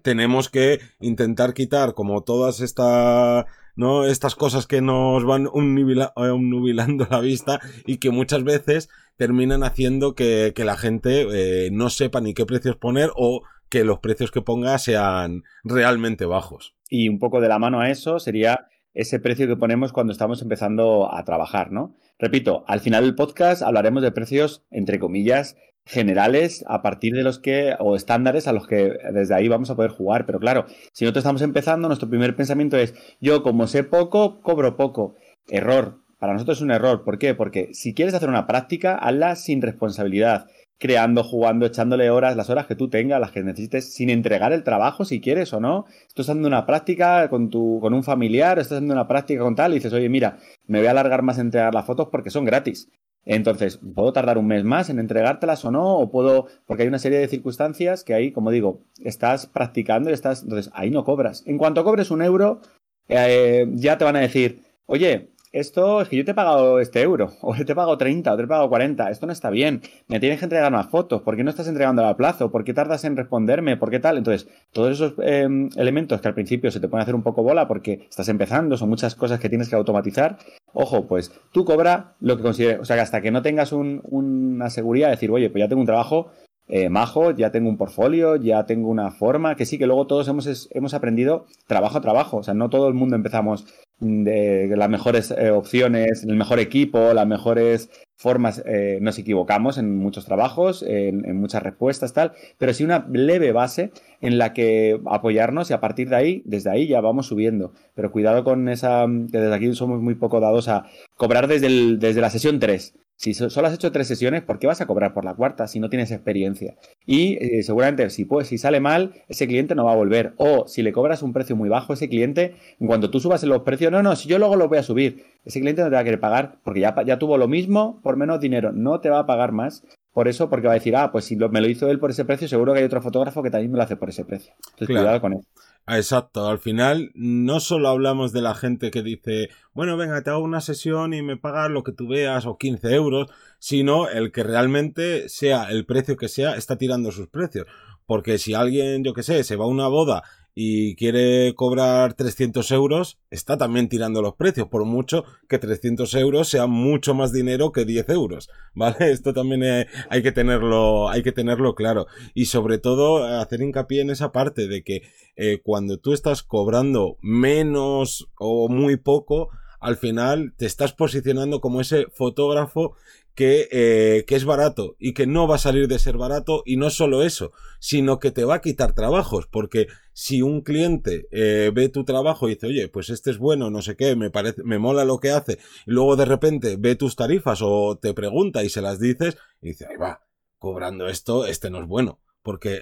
tenemos 0.02 0.50
que 0.50 0.80
intentar 1.00 1.54
quitar 1.54 1.94
como 1.94 2.24
todas 2.24 2.62
estas 2.62 3.46
¿no? 3.80 4.04
Estas 4.04 4.36
cosas 4.36 4.68
que 4.68 4.82
nos 4.82 5.24
van 5.24 5.44
nubilando 5.54 7.08
la 7.10 7.22
vista 7.22 7.62
y 7.86 7.98
que 7.98 8.12
muchas 8.12 8.44
veces 8.44 8.90
terminan 9.16 9.64
haciendo 9.64 10.16
que, 10.16 10.54
la 10.58 10.76
gente 10.76 11.26
eh, 11.32 11.70
no 11.72 11.90
sepa 11.90 12.20
ni 12.20 12.34
qué 12.34 12.46
precios 12.46 12.76
poner 12.76 13.10
o 13.16 13.42
que 13.70 13.86
los 13.86 14.00
precios 14.00 14.32
que 14.32 14.42
ponga 14.42 14.78
sean 14.80 15.44
realmente 15.64 16.26
bajos. 16.26 16.76
Y 16.90 17.08
un 17.08 17.20
poco 17.20 17.40
de 17.40 17.48
la 17.48 17.58
mano 17.58 17.80
a 17.80 17.90
eso 17.90 18.20
sería 18.20 18.68
ese 18.94 19.22
precio 19.22 19.48
que 19.48 19.56
ponemos 19.56 19.94
cuando 19.94 20.12
estamos 20.12 20.42
empezando 20.42 21.14
a 21.16 21.24
trabajar, 21.24 21.72
¿no? 21.72 21.96
Repito, 22.18 22.66
al 22.68 22.82
final 22.82 23.06
del 23.06 23.16
podcast 23.16 23.62
hablaremos 23.62 24.04
de 24.04 24.12
precios, 24.12 24.66
entre 24.72 25.00
comillas, 25.00 25.56
generales 25.90 26.64
a 26.68 26.84
partir 26.84 27.16
de 27.16 27.24
los 27.24 27.40
que, 27.40 27.76
o 27.80 27.96
estándares 27.96 28.48
a 28.48 28.54
los 28.54 28.68
que 28.68 28.94
desde 29.12 29.34
ahí 29.34 29.48
vamos 29.48 29.72
a 29.72 29.76
poder 29.76 29.90
jugar. 29.90 30.28
Pero 30.28 30.40
claro, 30.40 30.66
si 30.94 31.04
nosotros 31.04 31.24
estamos 31.24 31.42
empezando, 31.42 31.88
nuestro 31.88 32.10
primer 32.10 32.36
pensamiento 32.36 32.78
es, 32.78 32.94
yo 33.20 33.42
como 33.42 33.66
sé 33.66 33.84
poco, 33.84 34.40
cobro 34.42 34.78
poco. 34.78 35.16
Error. 35.48 35.98
para 36.20 36.34
nosotros 36.34 36.60
es 36.60 36.62
un 36.62 36.72
error. 36.72 37.04
¿Por 37.04 37.18
qué? 37.18 37.34
Porque 37.34 37.70
si 37.74 37.96
quieres 37.96 38.14
hacer 38.14 38.30
una 38.30 38.46
práctica, 38.46 38.96
hazla 38.96 39.36
sin 39.36 39.64
responsabilidad 39.64 40.46
creando, 40.78 41.24
jugando, 41.24 41.66
echándole 41.66 42.10
horas, 42.10 42.38
las 42.38 42.50
horas 42.50 42.66
que 42.66 42.76
tú 42.76 42.90
tengas, 42.90 43.20
las 43.20 43.32
que 43.32 43.44
necesites, 43.44 43.94
sin 43.94 44.10
entregar 44.10 44.54
el 44.54 44.64
trabajo 44.64 45.04
si 45.06 45.20
quieres 45.20 45.52
o 45.54 45.60
no. 45.60 45.86
Estás 46.08 46.30
haciendo 46.30 46.48
una 46.48 46.66
práctica 46.66 47.30
con 47.30 47.50
tu, 47.50 47.80
con 47.82 47.94
un 47.94 48.04
familiar, 48.04 48.60
estás 48.60 48.78
haciendo 48.78 48.94
una 48.94 49.08
práctica 49.08 49.42
con 49.42 49.56
tal, 49.56 49.72
y 49.72 49.76
dices, 49.76 49.92
oye, 49.92 50.08
mira, 50.08 50.38
me 50.68 50.80
voy 50.80 50.88
a 50.88 50.92
alargar 50.92 51.22
más 51.22 51.38
en 51.38 51.48
entregar 51.48 51.74
las 51.74 51.86
fotos 51.86 52.08
porque 52.10 52.30
son 52.30 52.46
gratis. 52.46 52.90
Entonces, 53.26 53.80
puedo 53.96 54.14
tardar 54.14 54.38
un 54.38 54.48
mes 54.48 54.64
más 54.64 54.90
en 54.90 55.00
entregártelas 55.00 55.64
o 55.66 55.72
no, 55.72 55.98
o 55.98 56.10
puedo, 56.10 56.48
porque 56.66 56.84
hay 56.84 56.90
una 56.90 57.00
serie 57.00 57.20
de 57.20 57.28
circunstancias 57.28 58.04
que 58.04 58.14
ahí, 58.14 58.32
como 58.32 58.52
digo, 58.52 58.82
estás 59.04 59.46
practicando 59.46 60.10
y 60.10 60.14
estás, 60.14 60.44
entonces 60.44 60.72
ahí 60.74 60.90
no 60.90 61.04
cobras. 61.04 61.44
En 61.46 61.58
cuanto 61.58 61.84
cobres 61.84 62.12
un 62.12 62.22
euro, 62.22 62.62
eh, 63.08 63.68
ya 63.74 63.98
te 63.98 64.06
van 64.06 64.16
a 64.16 64.22
decir, 64.22 64.64
oye, 64.86 65.30
esto 65.52 66.02
es 66.02 66.10
que 66.10 66.16
yo 66.16 66.26
te 66.26 66.32
he 66.32 66.36
pagado 66.36 66.80
este 66.80 67.02
euro, 67.02 67.34
o 67.42 67.56
te 67.56 67.72
he 67.72 67.76
pagado 67.76 67.98
30, 67.98 68.32
o 68.32 68.38
te 68.38 68.44
he 68.44 68.48
pagado 68.48 68.70
40, 68.70 69.10
esto 69.10 69.26
no 69.26 69.34
está 69.34 69.50
bien, 69.50 69.82
me 70.08 70.20
tienes 70.20 70.40
que 70.40 70.46
entregar 70.46 70.72
más 70.72 70.88
fotos, 70.88 71.22
¿por 71.22 71.36
qué 71.36 71.44
no 71.44 71.50
estás 71.50 71.68
entregando 71.68 72.06
a 72.06 72.16
plazo? 72.16 72.52
¿Por 72.52 72.64
qué 72.64 72.74
tardas 72.74 73.04
en 73.04 73.18
responderme? 73.18 73.78
¿Por 73.78 73.90
qué 73.90 74.00
tal? 74.00 74.18
Entonces, 74.18 74.48
todos 74.72 74.92
esos 74.92 75.14
em, 75.24 75.70
elementos 75.76 76.22
que 76.22 76.28
al 76.28 76.36
principio 76.36 76.70
se 76.72 76.80
te 76.80 76.88
pueden 76.88 77.02
hacer 77.02 77.16
un 77.16 77.24
poco 77.24 77.42
bola 77.44 77.68
porque 77.68 78.08
estás 78.10 78.30
empezando, 78.30 78.78
son 78.78 78.90
muchas 78.90 79.16
cosas 79.16 79.40
que 79.40 79.50
tienes 79.50 79.70
que 79.70 79.76
automatizar, 79.76 80.38
ojo, 80.74 81.08
pues 81.08 81.32
tú 81.52 81.66
cobra 81.66 82.16
lo 82.20 82.38
que 82.38 82.44
consideres, 82.44 82.80
o 82.80 82.86
sea 82.86 82.96
que 82.96 83.02
hasta 83.02 83.22
que 83.22 83.32
no 83.32 83.42
tengas 83.42 83.72
una 83.72 84.70
seguridad 84.70 85.08
de 85.08 85.16
decir, 85.16 85.32
oye, 85.32 85.50
pues 85.50 85.62
ya 85.62 85.68
tengo 85.68 85.82
un 85.82 85.88
trabajo 85.88 86.32
eh, 86.70 86.90
majo, 86.90 87.32
ya 87.32 87.52
tengo 87.52 87.70
un 87.70 87.78
portfolio, 87.78 88.36
ya 88.36 88.66
tengo 88.66 88.90
una 88.90 89.12
forma, 89.12 89.56
que 89.56 89.66
sí, 89.66 89.78
que 89.78 89.88
luego 89.88 90.08
todos 90.08 90.28
hemos, 90.28 90.70
hemos 90.72 90.94
aprendido 90.94 91.46
trabajo 91.68 91.98
a 91.98 92.02
trabajo, 92.02 92.38
o 92.38 92.44
sea, 92.44 92.54
no 92.54 92.70
todo 92.70 92.88
el 92.88 92.94
mundo 92.94 93.16
empezamos 93.16 93.66
de 94.00 94.74
las 94.78 94.90
mejores 94.90 95.32
eh, 95.32 95.52
opciones, 95.52 96.24
el 96.24 96.36
mejor 96.36 96.60
equipo, 96.60 97.14
las 97.14 97.28
mejores 97.28 97.90
formas, 98.16 98.64
eh, 98.66 99.00
nos 99.02 99.18
equivocamos 99.18 99.78
en 99.78 99.98
muchos 99.98 100.26
trabajos, 100.26 100.84
en, 100.88 101.40
muchas 101.40 101.64
respuestas, 101.64 102.14
tal, 102.14 102.34
pero 102.58 102.74
sí 102.74 102.84
una 102.84 103.06
leve 103.12 103.52
base 103.52 103.92
en 104.22 104.38
la 104.38 104.54
que 104.54 105.00
apoyarnos 105.06 105.70
y 105.70 105.74
a 105.74 105.82
partir 105.82 106.10
de 106.10 106.16
ahí, 106.16 106.42
desde 106.46 106.70
ahí 106.70 106.88
ya 106.88 107.02
vamos 107.02 107.28
subiendo. 107.28 107.74
Pero 107.94 108.12
cuidado 108.12 108.44
con 108.44 108.70
esa, 108.70 109.06
que 109.32 109.38
desde 109.38 109.56
aquí 109.56 109.74
somos 109.74 110.02
muy 110.02 110.16
poco 110.16 110.40
dados 110.40 110.68
a 110.70 110.86
cobrar 111.16 111.48
desde, 111.48 111.98
desde 111.98 112.22
la 112.22 112.30
sesión 112.30 112.60
3. 112.60 112.94
Si 113.20 113.34
solo 113.34 113.68
has 113.68 113.74
hecho 113.74 113.92
tres 113.92 114.08
sesiones, 114.08 114.44
¿por 114.44 114.60
qué 114.60 114.68
vas 114.68 114.80
a 114.80 114.86
cobrar 114.86 115.14
por 115.14 115.26
la 115.26 115.34
cuarta 115.34 115.68
si 115.68 115.82
no 115.82 115.90
tienes 115.90 116.10
experiencia? 116.10 116.78
Y 117.06 117.34
eh, 117.34 117.64
seguramente 117.64 118.10
si, 118.12 118.24
pues, 118.24 118.48
si 118.48 118.58
sale 118.58 118.80
mal, 118.80 119.12
ese 119.28 119.46
cliente 119.46 119.76
no 119.76 119.84
va 119.84 119.92
a 119.92 119.98
volver. 119.98 120.32
O 120.38 120.70
si 120.70 120.84
le 120.84 120.94
cobras 120.94 121.22
un 121.22 121.34
precio 121.34 121.58
muy 121.58 121.68
bajo, 121.68 121.92
ese 121.92 122.08
cliente, 122.08 122.56
cuando 122.80 123.10
tú 123.10 123.20
subas 123.20 123.44
los 123.44 123.64
precios, 123.64 123.92
no, 123.92 124.02
no, 124.02 124.16
si 124.16 124.30
yo 124.30 124.40
luego 124.40 124.56
lo 124.56 124.70
voy 124.70 124.78
a 124.78 124.84
subir, 124.84 125.26
ese 125.44 125.60
cliente 125.60 125.82
no 125.82 125.90
te 125.90 125.96
va 125.96 126.00
a 126.00 126.04
querer 126.06 126.22
pagar 126.22 126.60
porque 126.64 126.80
ya, 126.80 126.96
ya 127.06 127.20
tuvo 127.20 127.38
lo 127.38 127.50
mismo 127.50 128.00
por 128.04 128.16
menos 128.16 128.40
dinero. 128.40 128.72
No 128.72 129.02
te 129.02 129.10
va 129.10 129.20
a 129.20 129.26
pagar 129.26 129.52
más 129.52 129.84
por 130.14 130.28
eso, 130.28 130.50
porque 130.50 130.68
va 130.68 130.74
a 130.74 130.76
decir, 130.76 130.96
ah, 130.96 131.12
pues 131.12 131.26
si 131.26 131.36
me 131.36 131.62
lo 131.62 131.68
hizo 131.68 131.90
él 131.90 132.00
por 132.00 132.10
ese 132.10 132.26
precio, 132.26 132.48
seguro 132.48 132.74
que 132.74 132.80
hay 132.80 132.86
otro 132.86 133.02
fotógrafo 133.02 133.44
que 133.44 133.52
también 133.52 133.72
me 133.72 133.78
lo 133.78 133.84
hace 133.84 133.96
por 133.96 134.10
ese 134.10 134.26
precio. 134.26 134.54
Entonces, 134.72 134.88
cuidado 134.88 135.22
con 135.22 135.34
él. 135.34 135.40
Ah, 135.86 135.98
exacto, 135.98 136.48
al 136.48 136.60
final 136.60 137.12
no 137.16 137.60
solo 137.60 137.90
hablamos 137.90 138.32
de 138.32 138.42
la 138.42 138.54
gente 138.54 138.92
que 138.92 139.02
dice, 139.02 139.50
bueno, 139.74 139.98
venga, 139.98 140.22
te 140.22 140.30
hago 140.30 140.44
una 140.44 140.62
sesión 140.62 141.14
y 141.14 141.22
me 141.22 141.38
pagas 141.38 141.72
lo 141.72 141.84
que 141.84 141.92
tú 141.92 142.08
veas 142.08 142.46
o 142.46 142.58
15 142.58 142.94
euros, 142.94 143.32
sino 143.60 144.08
el 144.08 144.32
que 144.32 144.44
realmente 144.44 145.30
sea 145.30 145.70
el 145.70 145.86
precio 145.86 146.18
que 146.18 146.28
sea, 146.28 146.56
está 146.56 146.78
tirando 146.78 147.12
sus 147.12 147.28
precios. 147.28 147.66
Porque 148.06 148.40
si 148.40 148.54
alguien, 148.54 149.04
yo 149.04 149.14
que 149.14 149.24
sé, 149.24 149.44
se 149.44 149.56
va 149.56 149.66
a 149.66 149.68
una 149.68 149.88
boda 149.88 150.24
y 150.62 150.98
quiere 150.98 151.56
cobrar 151.56 152.16
300 152.16 152.70
euros, 152.72 153.18
está 153.30 153.58
también 153.58 153.88
tirando 153.88 154.22
los 154.22 154.36
precios, 154.36 154.68
por 154.68 154.84
mucho 154.84 155.24
que 155.48 155.58
300 155.58 156.14
euros 156.16 156.50
sea 156.50 156.68
mucho 156.68 157.14
más 157.14 157.32
dinero 157.32 157.72
que 157.72 157.86
10 157.86 158.10
euros, 158.10 158.50
¿vale? 158.76 159.12
Esto 159.12 159.34
también 159.34 159.64
eh, 159.64 159.88
hay 160.10 160.22
que 160.22 160.34
tenerlo, 160.34 161.08
hay 161.08 161.24
que 161.24 161.32
tenerlo 161.32 161.76
claro. 161.76 162.08
Y 162.34 162.48
sobre 162.48 162.78
todo 162.78 163.24
hacer 163.24 163.62
hincapié 163.62 164.02
en 164.02 164.10
esa 164.10 164.34
parte 164.34 164.68
de 164.68 164.84
que 164.84 165.04
eh, 165.38 165.62
cuando 165.64 165.98
tú 165.98 166.12
estás 166.12 166.44
cobrando 166.44 167.16
menos 167.22 168.28
o 168.38 168.68
muy 168.68 168.98
poco, 168.98 169.52
al 169.80 169.96
final 169.96 170.54
te 170.58 170.66
estás 170.66 170.92
posicionando 170.92 171.62
como 171.62 171.80
ese 171.80 172.08
fotógrafo 172.12 172.96
que, 173.36 173.68
eh, 173.72 174.26
que, 174.26 174.36
es 174.36 174.46
barato 174.46 174.96
y 175.00 175.14
que 175.14 175.28
no 175.28 175.48
va 175.48 175.56
a 175.56 175.60
salir 175.60 175.88
de 175.88 176.00
ser 176.00 176.18
barato 176.18 176.64
y 176.66 176.78
no 176.78 176.90
solo 176.90 177.24
eso, 177.24 177.52
sino 177.80 178.20
que 178.20 178.32
te 178.32 178.44
va 178.44 178.56
a 178.56 178.62
quitar 178.62 178.94
trabajos, 178.94 179.48
porque 179.48 179.88
si 180.14 180.42
un 180.42 180.62
cliente 180.62 181.28
eh, 181.32 181.72
ve 181.74 181.90
tu 181.90 182.04
trabajo 182.04 182.48
y 182.48 182.56
dice, 182.56 182.68
oye, 182.68 182.88
pues 182.90 183.10
este 183.10 183.32
es 183.32 183.38
bueno, 183.38 183.70
no 183.70 183.82
sé 183.82 183.96
qué, 183.96 184.16
me 184.16 184.30
parece, 184.30 184.64
me 184.64 184.80
mola 184.80 185.06
lo 185.06 185.20
que 185.20 185.32
hace, 185.32 185.60
y 185.86 185.92
luego 185.92 186.16
de 186.16 186.26
repente 186.26 186.76
ve 186.78 186.96
tus 186.96 187.16
tarifas 187.16 187.60
o 187.62 187.98
te 187.98 188.14
pregunta 188.14 188.64
y 188.64 188.70
se 188.70 188.82
las 188.82 189.00
dices, 189.00 189.38
y 189.62 189.70
dice, 189.70 189.86
ahí 189.90 189.98
va, 189.98 190.26
cobrando 190.58 191.08
esto, 191.08 191.46
este 191.46 191.70
no 191.70 191.80
es 191.80 191.88
bueno 191.88 192.20
porque 192.44 192.82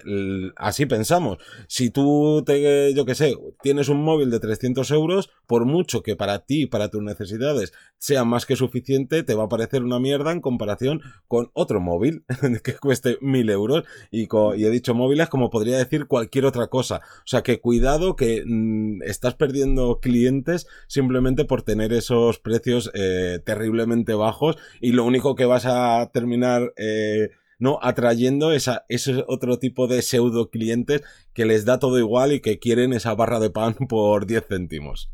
así 0.55 0.85
pensamos. 0.85 1.37
Si 1.67 1.89
tú, 1.89 2.43
te, 2.45 2.93
yo 2.93 3.05
que 3.05 3.15
sé, 3.15 3.35
tienes 3.61 3.89
un 3.89 4.03
móvil 4.03 4.29
de 4.29 4.39
300 4.39 4.89
euros, 4.91 5.29
por 5.45 5.65
mucho 5.65 6.03
que 6.03 6.15
para 6.15 6.45
ti, 6.45 6.67
para 6.67 6.89
tus 6.89 7.01
necesidades, 7.01 7.73
sea 7.97 8.23
más 8.23 8.45
que 8.45 8.55
suficiente, 8.55 9.23
te 9.23 9.33
va 9.33 9.45
a 9.45 9.49
parecer 9.49 9.83
una 9.83 9.99
mierda 9.99 10.31
en 10.31 10.41
comparación 10.41 11.01
con 11.27 11.49
otro 11.53 11.79
móvil 11.79 12.23
que 12.63 12.75
cueste 12.75 13.17
1000 13.21 13.49
euros. 13.49 13.83
Y, 14.11 14.23
y, 14.23 14.65
he 14.65 14.69
dicho 14.69 14.93
móviles 14.93 15.29
como 15.29 15.49
podría 15.49 15.77
decir 15.77 16.07
cualquier 16.07 16.45
otra 16.45 16.67
cosa. 16.67 17.01
O 17.19 17.27
sea 17.27 17.41
que 17.41 17.59
cuidado 17.59 18.15
que 18.15 18.43
mm, 18.45 19.03
estás 19.03 19.35
perdiendo 19.35 19.99
clientes 19.99 20.67
simplemente 20.87 21.45
por 21.45 21.63
tener 21.63 21.93
esos 21.93 22.39
precios 22.39 22.91
eh, 22.93 23.39
terriblemente 23.45 24.13
bajos 24.13 24.57
y 24.81 24.91
lo 24.91 25.03
único 25.05 25.35
que 25.35 25.45
vas 25.45 25.65
a 25.65 26.11
terminar... 26.13 26.73
Eh, 26.77 27.29
¿no? 27.59 27.79
Atrayendo 27.81 28.51
esa, 28.51 28.85
ese 28.89 29.23
otro 29.27 29.59
tipo 29.59 29.87
de 29.87 30.01
pseudo 30.01 30.49
clientes 30.49 31.01
que 31.33 31.45
les 31.45 31.65
da 31.65 31.79
todo 31.79 31.99
igual 31.99 32.33
y 32.33 32.41
que 32.41 32.59
quieren 32.59 32.93
esa 32.93 33.15
barra 33.15 33.39
de 33.39 33.49
pan 33.49 33.73
por 33.89 34.25
10 34.25 34.45
céntimos. 34.47 35.11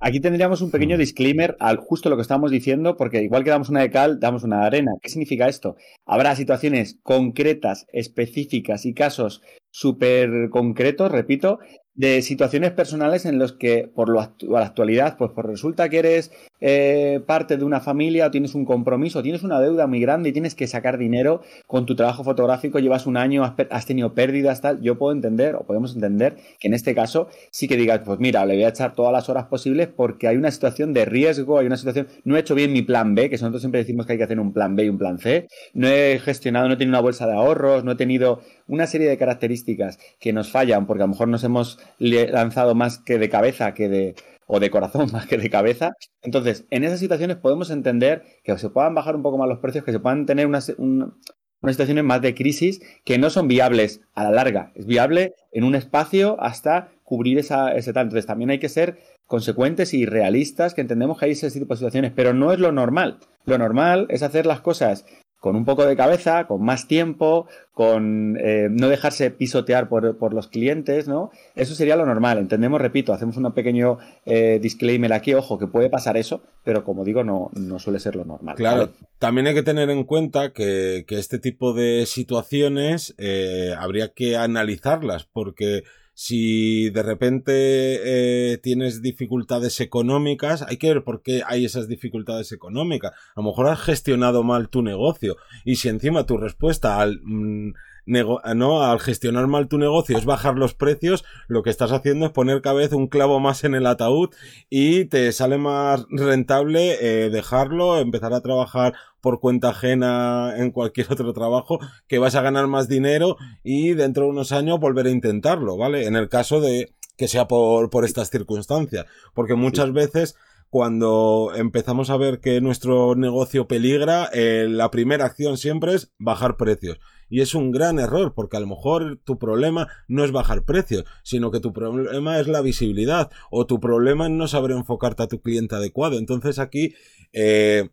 Aquí 0.00 0.20
tendríamos 0.20 0.60
un 0.60 0.70
pequeño 0.70 0.96
mm. 0.96 0.98
disclaimer 0.98 1.56
al 1.60 1.78
justo 1.78 2.10
lo 2.10 2.16
que 2.16 2.22
estamos 2.22 2.50
diciendo, 2.50 2.96
porque 2.98 3.22
igual 3.22 3.42
que 3.42 3.48
damos 3.48 3.70
una 3.70 3.80
de 3.80 3.90
cal, 3.90 4.20
damos 4.20 4.44
una 4.44 4.60
de 4.60 4.66
arena. 4.66 4.92
¿Qué 5.00 5.08
significa 5.08 5.48
esto? 5.48 5.76
Habrá 6.04 6.36
situaciones 6.36 6.98
concretas, 7.02 7.86
específicas 7.90 8.84
y 8.84 8.92
casos 8.92 9.40
súper 9.70 10.50
concretos, 10.50 11.10
repito, 11.10 11.58
de 11.94 12.22
situaciones 12.22 12.72
personales 12.72 13.24
en 13.24 13.38
los 13.38 13.52
que 13.52 13.88
por 13.94 14.08
lo 14.08 14.20
la 14.40 14.60
actualidad, 14.60 15.16
pues, 15.16 15.30
pues 15.34 15.46
resulta 15.46 15.88
que 15.88 15.98
eres 15.98 16.32
eh, 16.60 17.20
parte 17.26 17.56
de 17.56 17.64
una 17.64 17.80
familia 17.80 18.26
o 18.26 18.30
tienes 18.30 18.54
un 18.54 18.64
compromiso, 18.64 19.22
tienes 19.22 19.42
una 19.42 19.60
deuda 19.60 19.86
muy 19.86 20.00
grande 20.00 20.30
y 20.30 20.32
tienes 20.32 20.54
que 20.54 20.66
sacar 20.66 20.98
dinero 20.98 21.42
con 21.66 21.86
tu 21.86 21.94
trabajo 21.94 22.24
fotográfico, 22.24 22.78
llevas 22.78 23.06
un 23.06 23.16
año, 23.16 23.44
has, 23.44 23.86
tenido 23.86 24.14
pérdidas, 24.14 24.60
tal, 24.60 24.80
yo 24.80 24.98
puedo 24.98 25.12
entender 25.12 25.54
o 25.54 25.64
podemos 25.64 25.94
entender 25.94 26.36
que 26.58 26.68
en 26.68 26.74
este 26.74 26.94
caso 26.94 27.28
sí 27.50 27.68
que 27.68 27.76
digas, 27.76 28.00
pues 28.04 28.18
mira, 28.18 28.44
le 28.44 28.54
voy 28.54 28.64
a 28.64 28.68
echar 28.68 28.94
todas 28.94 29.12
las 29.12 29.28
horas 29.28 29.46
posibles 29.46 29.88
porque 29.88 30.26
hay 30.26 30.36
una 30.36 30.50
situación 30.50 30.94
de 30.94 31.04
riesgo, 31.04 31.58
hay 31.58 31.66
una 31.66 31.76
situación, 31.76 32.08
no 32.24 32.36
he 32.36 32.40
hecho 32.40 32.54
bien 32.54 32.72
mi 32.72 32.82
plan 32.82 33.14
B, 33.14 33.30
que 33.30 33.36
nosotros 33.36 33.62
siempre 33.62 33.80
decimos 33.80 34.06
que 34.06 34.12
hay 34.12 34.18
que 34.18 34.24
hacer 34.24 34.40
un 34.40 34.52
plan 34.52 34.74
B 34.74 34.84
y 34.84 34.88
un 34.88 34.98
plan 34.98 35.18
C, 35.18 35.46
no 35.74 35.86
he 35.86 36.18
gestionado, 36.18 36.66
no 36.66 36.74
he 36.74 36.76
tenido 36.76 36.92
una 36.92 37.02
bolsa 37.02 37.26
de 37.26 37.34
ahorros, 37.34 37.84
no 37.84 37.92
he 37.92 37.96
tenido 37.96 38.40
una 38.66 38.86
serie 38.86 39.08
de 39.08 39.18
características 39.18 39.98
que 40.18 40.32
nos 40.32 40.50
fallan 40.50 40.86
porque 40.86 41.02
a 41.02 41.06
lo 41.06 41.12
mejor 41.12 41.28
nos 41.28 41.44
hemos 41.44 41.78
lanzado 41.98 42.74
más 42.74 42.98
que 42.98 43.18
de 43.18 43.28
cabeza 43.28 43.74
que 43.74 43.88
de 43.88 44.14
o 44.46 44.60
de 44.60 44.70
corazón 44.70 45.08
más 45.12 45.26
que 45.26 45.38
de 45.38 45.50
cabeza. 45.50 45.92
Entonces, 46.22 46.66
en 46.70 46.84
esas 46.84 47.00
situaciones 47.00 47.36
podemos 47.36 47.70
entender 47.70 48.22
que 48.42 48.56
se 48.58 48.70
puedan 48.70 48.94
bajar 48.94 49.16
un 49.16 49.22
poco 49.22 49.38
más 49.38 49.48
los 49.48 49.58
precios, 49.58 49.84
que 49.84 49.92
se 49.92 50.00
puedan 50.00 50.26
tener 50.26 50.46
unas, 50.46 50.66
situaciones 50.66 52.04
más 52.04 52.20
de 52.20 52.34
crisis 52.34 52.80
que 53.04 53.18
no 53.18 53.30
son 53.30 53.48
viables 53.48 54.02
a 54.14 54.24
la 54.24 54.30
larga. 54.30 54.72
Es 54.74 54.86
viable 54.86 55.34
en 55.52 55.64
un 55.64 55.74
espacio 55.74 56.36
hasta 56.40 56.90
cubrir 57.04 57.38
esa, 57.38 57.74
ese 57.74 57.92
tal. 57.92 58.04
Entonces, 58.04 58.26
también 58.26 58.50
hay 58.50 58.58
que 58.58 58.68
ser 58.68 58.98
consecuentes 59.26 59.94
y 59.94 60.04
realistas, 60.04 60.74
que 60.74 60.82
entendemos 60.82 61.18
que 61.18 61.24
hay 61.24 61.30
ese 61.32 61.50
tipo 61.50 61.72
de 61.72 61.78
situaciones, 61.78 62.12
pero 62.14 62.34
no 62.34 62.52
es 62.52 62.58
lo 62.58 62.72
normal. 62.72 63.18
Lo 63.46 63.56
normal 63.56 64.06
es 64.10 64.22
hacer 64.22 64.46
las 64.46 64.60
cosas 64.60 65.06
con 65.44 65.56
un 65.56 65.66
poco 65.66 65.84
de 65.84 65.94
cabeza, 65.94 66.46
con 66.46 66.62
más 66.64 66.88
tiempo, 66.88 67.46
con 67.74 68.38
eh, 68.40 68.68
no 68.70 68.88
dejarse 68.88 69.30
pisotear 69.30 69.90
por, 69.90 70.32
los 70.32 70.48
clientes, 70.48 71.06
¿no? 71.06 71.32
Eso 71.54 71.74
sería 71.74 71.96
lo 71.96 72.06
normal. 72.06 72.38
Entendemos, 72.38 72.80
repito, 72.80 73.12
hacemos 73.12 73.36
un 73.36 73.52
pequeño 73.52 73.98
eh, 74.24 74.58
disclaimer 74.62 75.12
aquí, 75.12 75.34
ojo, 75.34 75.58
que 75.58 75.66
puede 75.66 75.90
pasar 75.90 76.16
eso, 76.16 76.40
pero 76.64 76.82
como 76.82 77.04
digo, 77.04 77.24
no, 77.24 77.50
no 77.52 77.78
suele 77.78 78.00
ser 78.00 78.16
lo 78.16 78.24
normal. 78.24 78.56
Claro, 78.56 78.92
también 79.18 79.46
hay 79.46 79.52
que 79.52 79.62
tener 79.62 79.90
en 79.90 80.04
cuenta 80.04 80.54
que, 80.54 81.04
este 81.10 81.38
tipo 81.38 81.74
de 81.74 82.06
situaciones 82.06 83.14
eh, 83.18 83.74
habría 83.78 84.14
que 84.14 84.38
analizarlas, 84.38 85.24
porque 85.24 85.84
si 86.14 86.90
de 86.90 87.02
repente 87.02 87.52
eh, 87.52 88.58
tienes 88.58 89.02
dificultades 89.02 89.80
económicas, 89.80 90.62
hay 90.62 90.76
que 90.76 90.88
ver 90.88 91.04
por 91.04 91.22
qué 91.22 91.42
hay 91.46 91.64
esas 91.64 91.88
dificultades 91.88 92.52
económicas. 92.52 93.12
A 93.34 93.40
lo 93.40 93.48
mejor 93.48 93.66
has 93.66 93.80
gestionado 93.80 94.44
mal 94.44 94.68
tu 94.68 94.82
negocio 94.82 95.36
y 95.64 95.76
si 95.76 95.88
encima 95.88 96.24
tu 96.24 96.36
respuesta 96.36 97.00
al 97.00 97.20
mm, 97.22 97.74
no, 98.06 98.82
al 98.82 99.00
gestionar 99.00 99.46
mal 99.46 99.68
tu 99.68 99.78
negocio 99.78 100.16
es 100.16 100.24
bajar 100.24 100.56
los 100.56 100.74
precios, 100.74 101.24
lo 101.48 101.62
que 101.62 101.70
estás 101.70 101.92
haciendo 101.92 102.26
es 102.26 102.32
poner 102.32 102.60
cada 102.62 102.76
vez 102.76 102.92
un 102.92 103.08
clavo 103.08 103.40
más 103.40 103.64
en 103.64 103.74
el 103.74 103.86
ataúd 103.86 104.30
y 104.68 105.06
te 105.06 105.32
sale 105.32 105.58
más 105.58 106.04
rentable 106.10 106.98
eh, 107.00 107.30
dejarlo, 107.30 107.98
empezar 107.98 108.34
a 108.34 108.40
trabajar 108.40 108.94
por 109.20 109.40
cuenta 109.40 109.70
ajena 109.70 110.54
en 110.56 110.70
cualquier 110.70 111.10
otro 111.10 111.32
trabajo, 111.32 111.78
que 112.06 112.18
vas 112.18 112.34
a 112.34 112.42
ganar 112.42 112.66
más 112.66 112.88
dinero 112.88 113.36
y 113.62 113.94
dentro 113.94 114.24
de 114.24 114.30
unos 114.30 114.52
años 114.52 114.78
volver 114.78 115.06
a 115.06 115.10
intentarlo, 115.10 115.76
¿vale? 115.76 116.06
En 116.06 116.16
el 116.16 116.28
caso 116.28 116.60
de 116.60 116.94
que 117.16 117.28
sea 117.28 117.48
por, 117.48 117.90
por 117.90 118.04
estas 118.04 118.28
circunstancias, 118.28 119.06
porque 119.34 119.54
muchas 119.54 119.92
veces 119.92 120.36
cuando 120.74 121.52
empezamos 121.54 122.10
a 122.10 122.16
ver 122.16 122.40
que 122.40 122.60
nuestro 122.60 123.14
negocio 123.14 123.68
peligra, 123.68 124.28
eh, 124.32 124.66
la 124.68 124.90
primera 124.90 125.24
acción 125.24 125.56
siempre 125.56 125.94
es 125.94 126.12
bajar 126.18 126.56
precios. 126.56 126.98
Y 127.34 127.40
es 127.40 127.56
un 127.56 127.72
gran 127.72 127.98
error, 127.98 128.32
porque 128.32 128.58
a 128.58 128.60
lo 128.60 128.68
mejor 128.68 129.18
tu 129.24 129.40
problema 129.40 129.88
no 130.06 130.22
es 130.22 130.30
bajar 130.30 130.64
precios, 130.64 131.04
sino 131.24 131.50
que 131.50 131.58
tu 131.58 131.72
problema 131.72 132.38
es 132.38 132.46
la 132.46 132.60
visibilidad, 132.60 133.28
o 133.50 133.66
tu 133.66 133.80
problema 133.80 134.26
es 134.26 134.30
no 134.30 134.46
saber 134.46 134.70
enfocarte 134.70 135.24
a 135.24 135.26
tu 135.26 135.40
cliente 135.40 135.74
adecuado. 135.74 136.16
Entonces 136.16 136.60
aquí, 136.60 136.94
eh, 137.32 137.90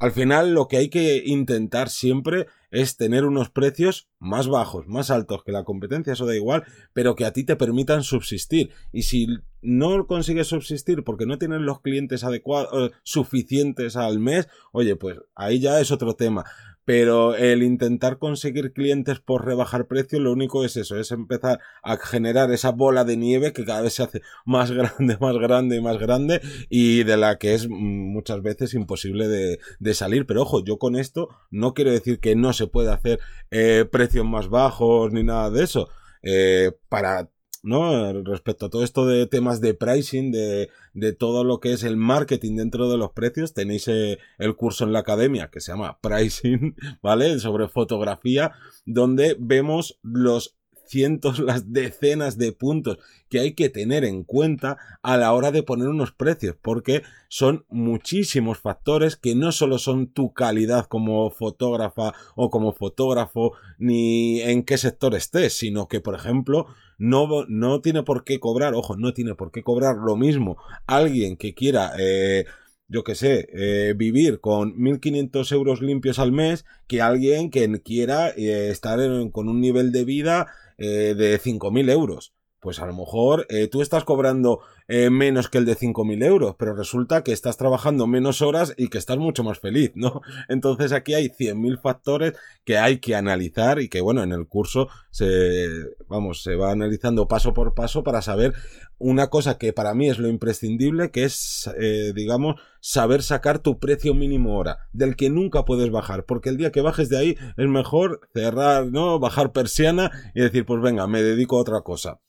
al 0.00 0.10
final 0.10 0.54
lo 0.54 0.66
que 0.66 0.78
hay 0.78 0.88
que 0.88 1.22
intentar 1.24 1.88
siempre 1.88 2.48
es 2.72 2.96
tener 2.96 3.26
unos 3.26 3.48
precios 3.48 4.08
más 4.18 4.48
bajos, 4.48 4.88
más 4.88 5.12
altos 5.12 5.44
que 5.44 5.52
la 5.52 5.62
competencia, 5.62 6.14
eso 6.14 6.26
da 6.26 6.34
igual, 6.34 6.64
pero 6.92 7.14
que 7.14 7.26
a 7.26 7.32
ti 7.32 7.44
te 7.44 7.54
permitan 7.54 8.02
subsistir. 8.02 8.70
Y 8.92 9.02
si 9.02 9.28
no 9.62 10.08
consigues 10.08 10.48
subsistir 10.48 11.04
porque 11.04 11.26
no 11.26 11.38
tienes 11.38 11.60
los 11.60 11.80
clientes 11.80 12.24
adecuados, 12.24 12.90
suficientes 13.04 13.94
al 13.94 14.18
mes, 14.18 14.48
oye, 14.72 14.96
pues 14.96 15.18
ahí 15.36 15.60
ya 15.60 15.80
es 15.80 15.92
otro 15.92 16.14
tema 16.14 16.44
pero 16.90 17.36
el 17.36 17.62
intentar 17.62 18.18
conseguir 18.18 18.72
clientes 18.72 19.20
por 19.20 19.46
rebajar 19.46 19.86
precios, 19.86 20.20
lo 20.20 20.32
único 20.32 20.64
es 20.64 20.76
eso, 20.76 20.98
es 20.98 21.12
empezar 21.12 21.60
a 21.84 21.96
generar 21.96 22.50
esa 22.50 22.72
bola 22.72 23.04
de 23.04 23.16
nieve 23.16 23.52
que 23.52 23.64
cada 23.64 23.82
vez 23.82 23.94
se 23.94 24.02
hace 24.02 24.22
más 24.44 24.72
grande, 24.72 25.16
más 25.20 25.36
grande 25.36 25.76
y 25.76 25.80
más 25.80 25.98
grande 25.98 26.40
y 26.68 27.04
de 27.04 27.16
la 27.16 27.38
que 27.38 27.54
es 27.54 27.68
muchas 27.68 28.42
veces 28.42 28.74
imposible 28.74 29.28
de, 29.28 29.94
salir. 29.94 30.26
Pero 30.26 30.42
ojo, 30.42 30.64
yo 30.64 30.78
con 30.78 30.96
esto 30.96 31.28
no 31.52 31.74
quiero 31.74 31.92
decir 31.92 32.18
que 32.18 32.34
no 32.34 32.52
se 32.52 32.66
pueda 32.66 32.94
hacer 32.94 33.20
eh, 33.52 33.84
precios 33.88 34.26
más 34.26 34.48
bajos 34.48 35.12
ni 35.12 35.22
nada 35.22 35.48
de 35.48 35.62
eso. 35.62 35.90
Eh, 36.24 36.72
para 36.88 37.30
¿no? 37.62 38.22
Respecto 38.22 38.66
a 38.66 38.70
todo 38.70 38.84
esto 38.84 39.06
de 39.06 39.26
temas 39.26 39.60
de 39.60 39.74
pricing, 39.74 40.30
de, 40.32 40.70
de 40.94 41.12
todo 41.12 41.44
lo 41.44 41.60
que 41.60 41.72
es 41.72 41.82
el 41.82 41.96
marketing 41.96 42.56
dentro 42.56 42.88
de 42.90 42.96
los 42.96 43.12
precios, 43.12 43.54
tenéis 43.54 43.88
eh, 43.88 44.18
el 44.38 44.56
curso 44.56 44.84
en 44.84 44.92
la 44.92 45.00
academia 45.00 45.50
que 45.50 45.60
se 45.60 45.72
llama 45.72 45.98
Pricing, 46.02 46.74
¿vale? 47.02 47.38
Sobre 47.38 47.68
fotografía, 47.68 48.52
donde 48.86 49.36
vemos 49.38 49.98
los 50.02 50.56
cientos, 50.90 51.38
las 51.38 51.72
decenas 51.72 52.36
de 52.36 52.52
puntos 52.52 52.98
que 53.28 53.38
hay 53.38 53.52
que 53.54 53.68
tener 53.68 54.04
en 54.04 54.24
cuenta 54.24 54.76
a 55.02 55.16
la 55.16 55.32
hora 55.32 55.52
de 55.52 55.62
poner 55.62 55.88
unos 55.88 56.10
precios, 56.12 56.56
porque 56.60 57.02
son 57.28 57.64
muchísimos 57.70 58.58
factores 58.58 59.16
que 59.16 59.36
no 59.36 59.52
solo 59.52 59.78
son 59.78 60.08
tu 60.08 60.32
calidad 60.32 60.86
como 60.86 61.30
fotógrafa 61.30 62.12
o 62.34 62.50
como 62.50 62.72
fotógrafo, 62.72 63.52
ni 63.78 64.40
en 64.40 64.64
qué 64.64 64.76
sector 64.76 65.14
estés, 65.14 65.52
sino 65.54 65.86
que, 65.86 66.00
por 66.00 66.16
ejemplo, 66.16 66.66
no, 66.98 67.46
no 67.48 67.80
tiene 67.80 68.02
por 68.02 68.24
qué 68.24 68.40
cobrar, 68.40 68.74
ojo, 68.74 68.96
no 68.96 69.14
tiene 69.14 69.36
por 69.36 69.52
qué 69.52 69.62
cobrar 69.62 69.96
lo 69.96 70.16
mismo 70.16 70.58
alguien 70.86 71.36
que 71.36 71.54
quiera... 71.54 71.92
Eh, 71.98 72.44
yo 72.90 73.04
qué 73.04 73.14
sé, 73.14 73.48
eh, 73.52 73.94
vivir 73.96 74.40
con 74.40 74.74
1.500 74.76 75.52
euros 75.52 75.80
limpios 75.80 76.18
al 76.18 76.32
mes 76.32 76.66
que 76.88 77.00
alguien 77.00 77.50
que 77.50 77.80
quiera 77.82 78.30
eh, 78.30 78.68
estar 78.70 78.98
con 79.30 79.48
un 79.48 79.60
nivel 79.60 79.92
de 79.92 80.04
vida 80.04 80.48
eh, 80.76 81.14
de 81.16 81.38
5.000 81.38 81.88
euros. 81.90 82.32
Pues 82.60 82.78
a 82.78 82.86
lo 82.86 82.94
mejor 82.94 83.46
eh, 83.48 83.68
tú 83.68 83.80
estás 83.80 84.04
cobrando 84.04 84.60
eh, 84.86 85.08
menos 85.08 85.48
que 85.48 85.58
el 85.58 85.64
de 85.64 85.76
5.000 85.76 86.24
euros, 86.24 86.56
pero 86.58 86.74
resulta 86.74 87.22
que 87.22 87.32
estás 87.32 87.56
trabajando 87.56 88.06
menos 88.06 88.42
horas 88.42 88.74
y 88.76 88.88
que 88.88 88.98
estás 88.98 89.16
mucho 89.18 89.42
más 89.42 89.58
feliz, 89.58 89.92
¿no? 89.94 90.20
Entonces 90.48 90.92
aquí 90.92 91.14
hay 91.14 91.28
100.000 91.28 91.80
factores 91.80 92.34
que 92.64 92.76
hay 92.76 92.98
que 92.98 93.14
analizar 93.14 93.80
y 93.80 93.88
que, 93.88 94.00
bueno, 94.00 94.22
en 94.22 94.32
el 94.32 94.46
curso 94.46 94.88
se, 95.10 95.68
vamos, 96.08 96.42
se 96.42 96.56
va 96.56 96.72
analizando 96.72 97.28
paso 97.28 97.54
por 97.54 97.74
paso 97.74 98.02
para 98.02 98.20
saber 98.20 98.52
una 98.98 99.28
cosa 99.28 99.56
que 99.56 99.72
para 99.72 99.94
mí 99.94 100.10
es 100.10 100.18
lo 100.18 100.28
imprescindible, 100.28 101.10
que 101.10 101.24
es, 101.24 101.70
eh, 101.78 102.12
digamos, 102.14 102.60
saber 102.80 103.22
sacar 103.22 103.58
tu 103.58 103.78
precio 103.78 104.12
mínimo 104.12 104.58
hora, 104.58 104.88
del 104.92 105.16
que 105.16 105.30
nunca 105.30 105.64
puedes 105.64 105.90
bajar, 105.90 106.26
porque 106.26 106.50
el 106.50 106.58
día 106.58 106.70
que 106.70 106.82
bajes 106.82 107.08
de 107.08 107.18
ahí 107.18 107.36
es 107.56 107.68
mejor 107.68 108.20
cerrar, 108.34 108.86
¿no? 108.86 109.18
Bajar 109.18 109.52
persiana 109.52 110.10
y 110.34 110.42
decir, 110.42 110.66
pues 110.66 110.82
venga, 110.82 111.06
me 111.06 111.22
dedico 111.22 111.56
a 111.56 111.62
otra 111.62 111.80
cosa. 111.80 112.20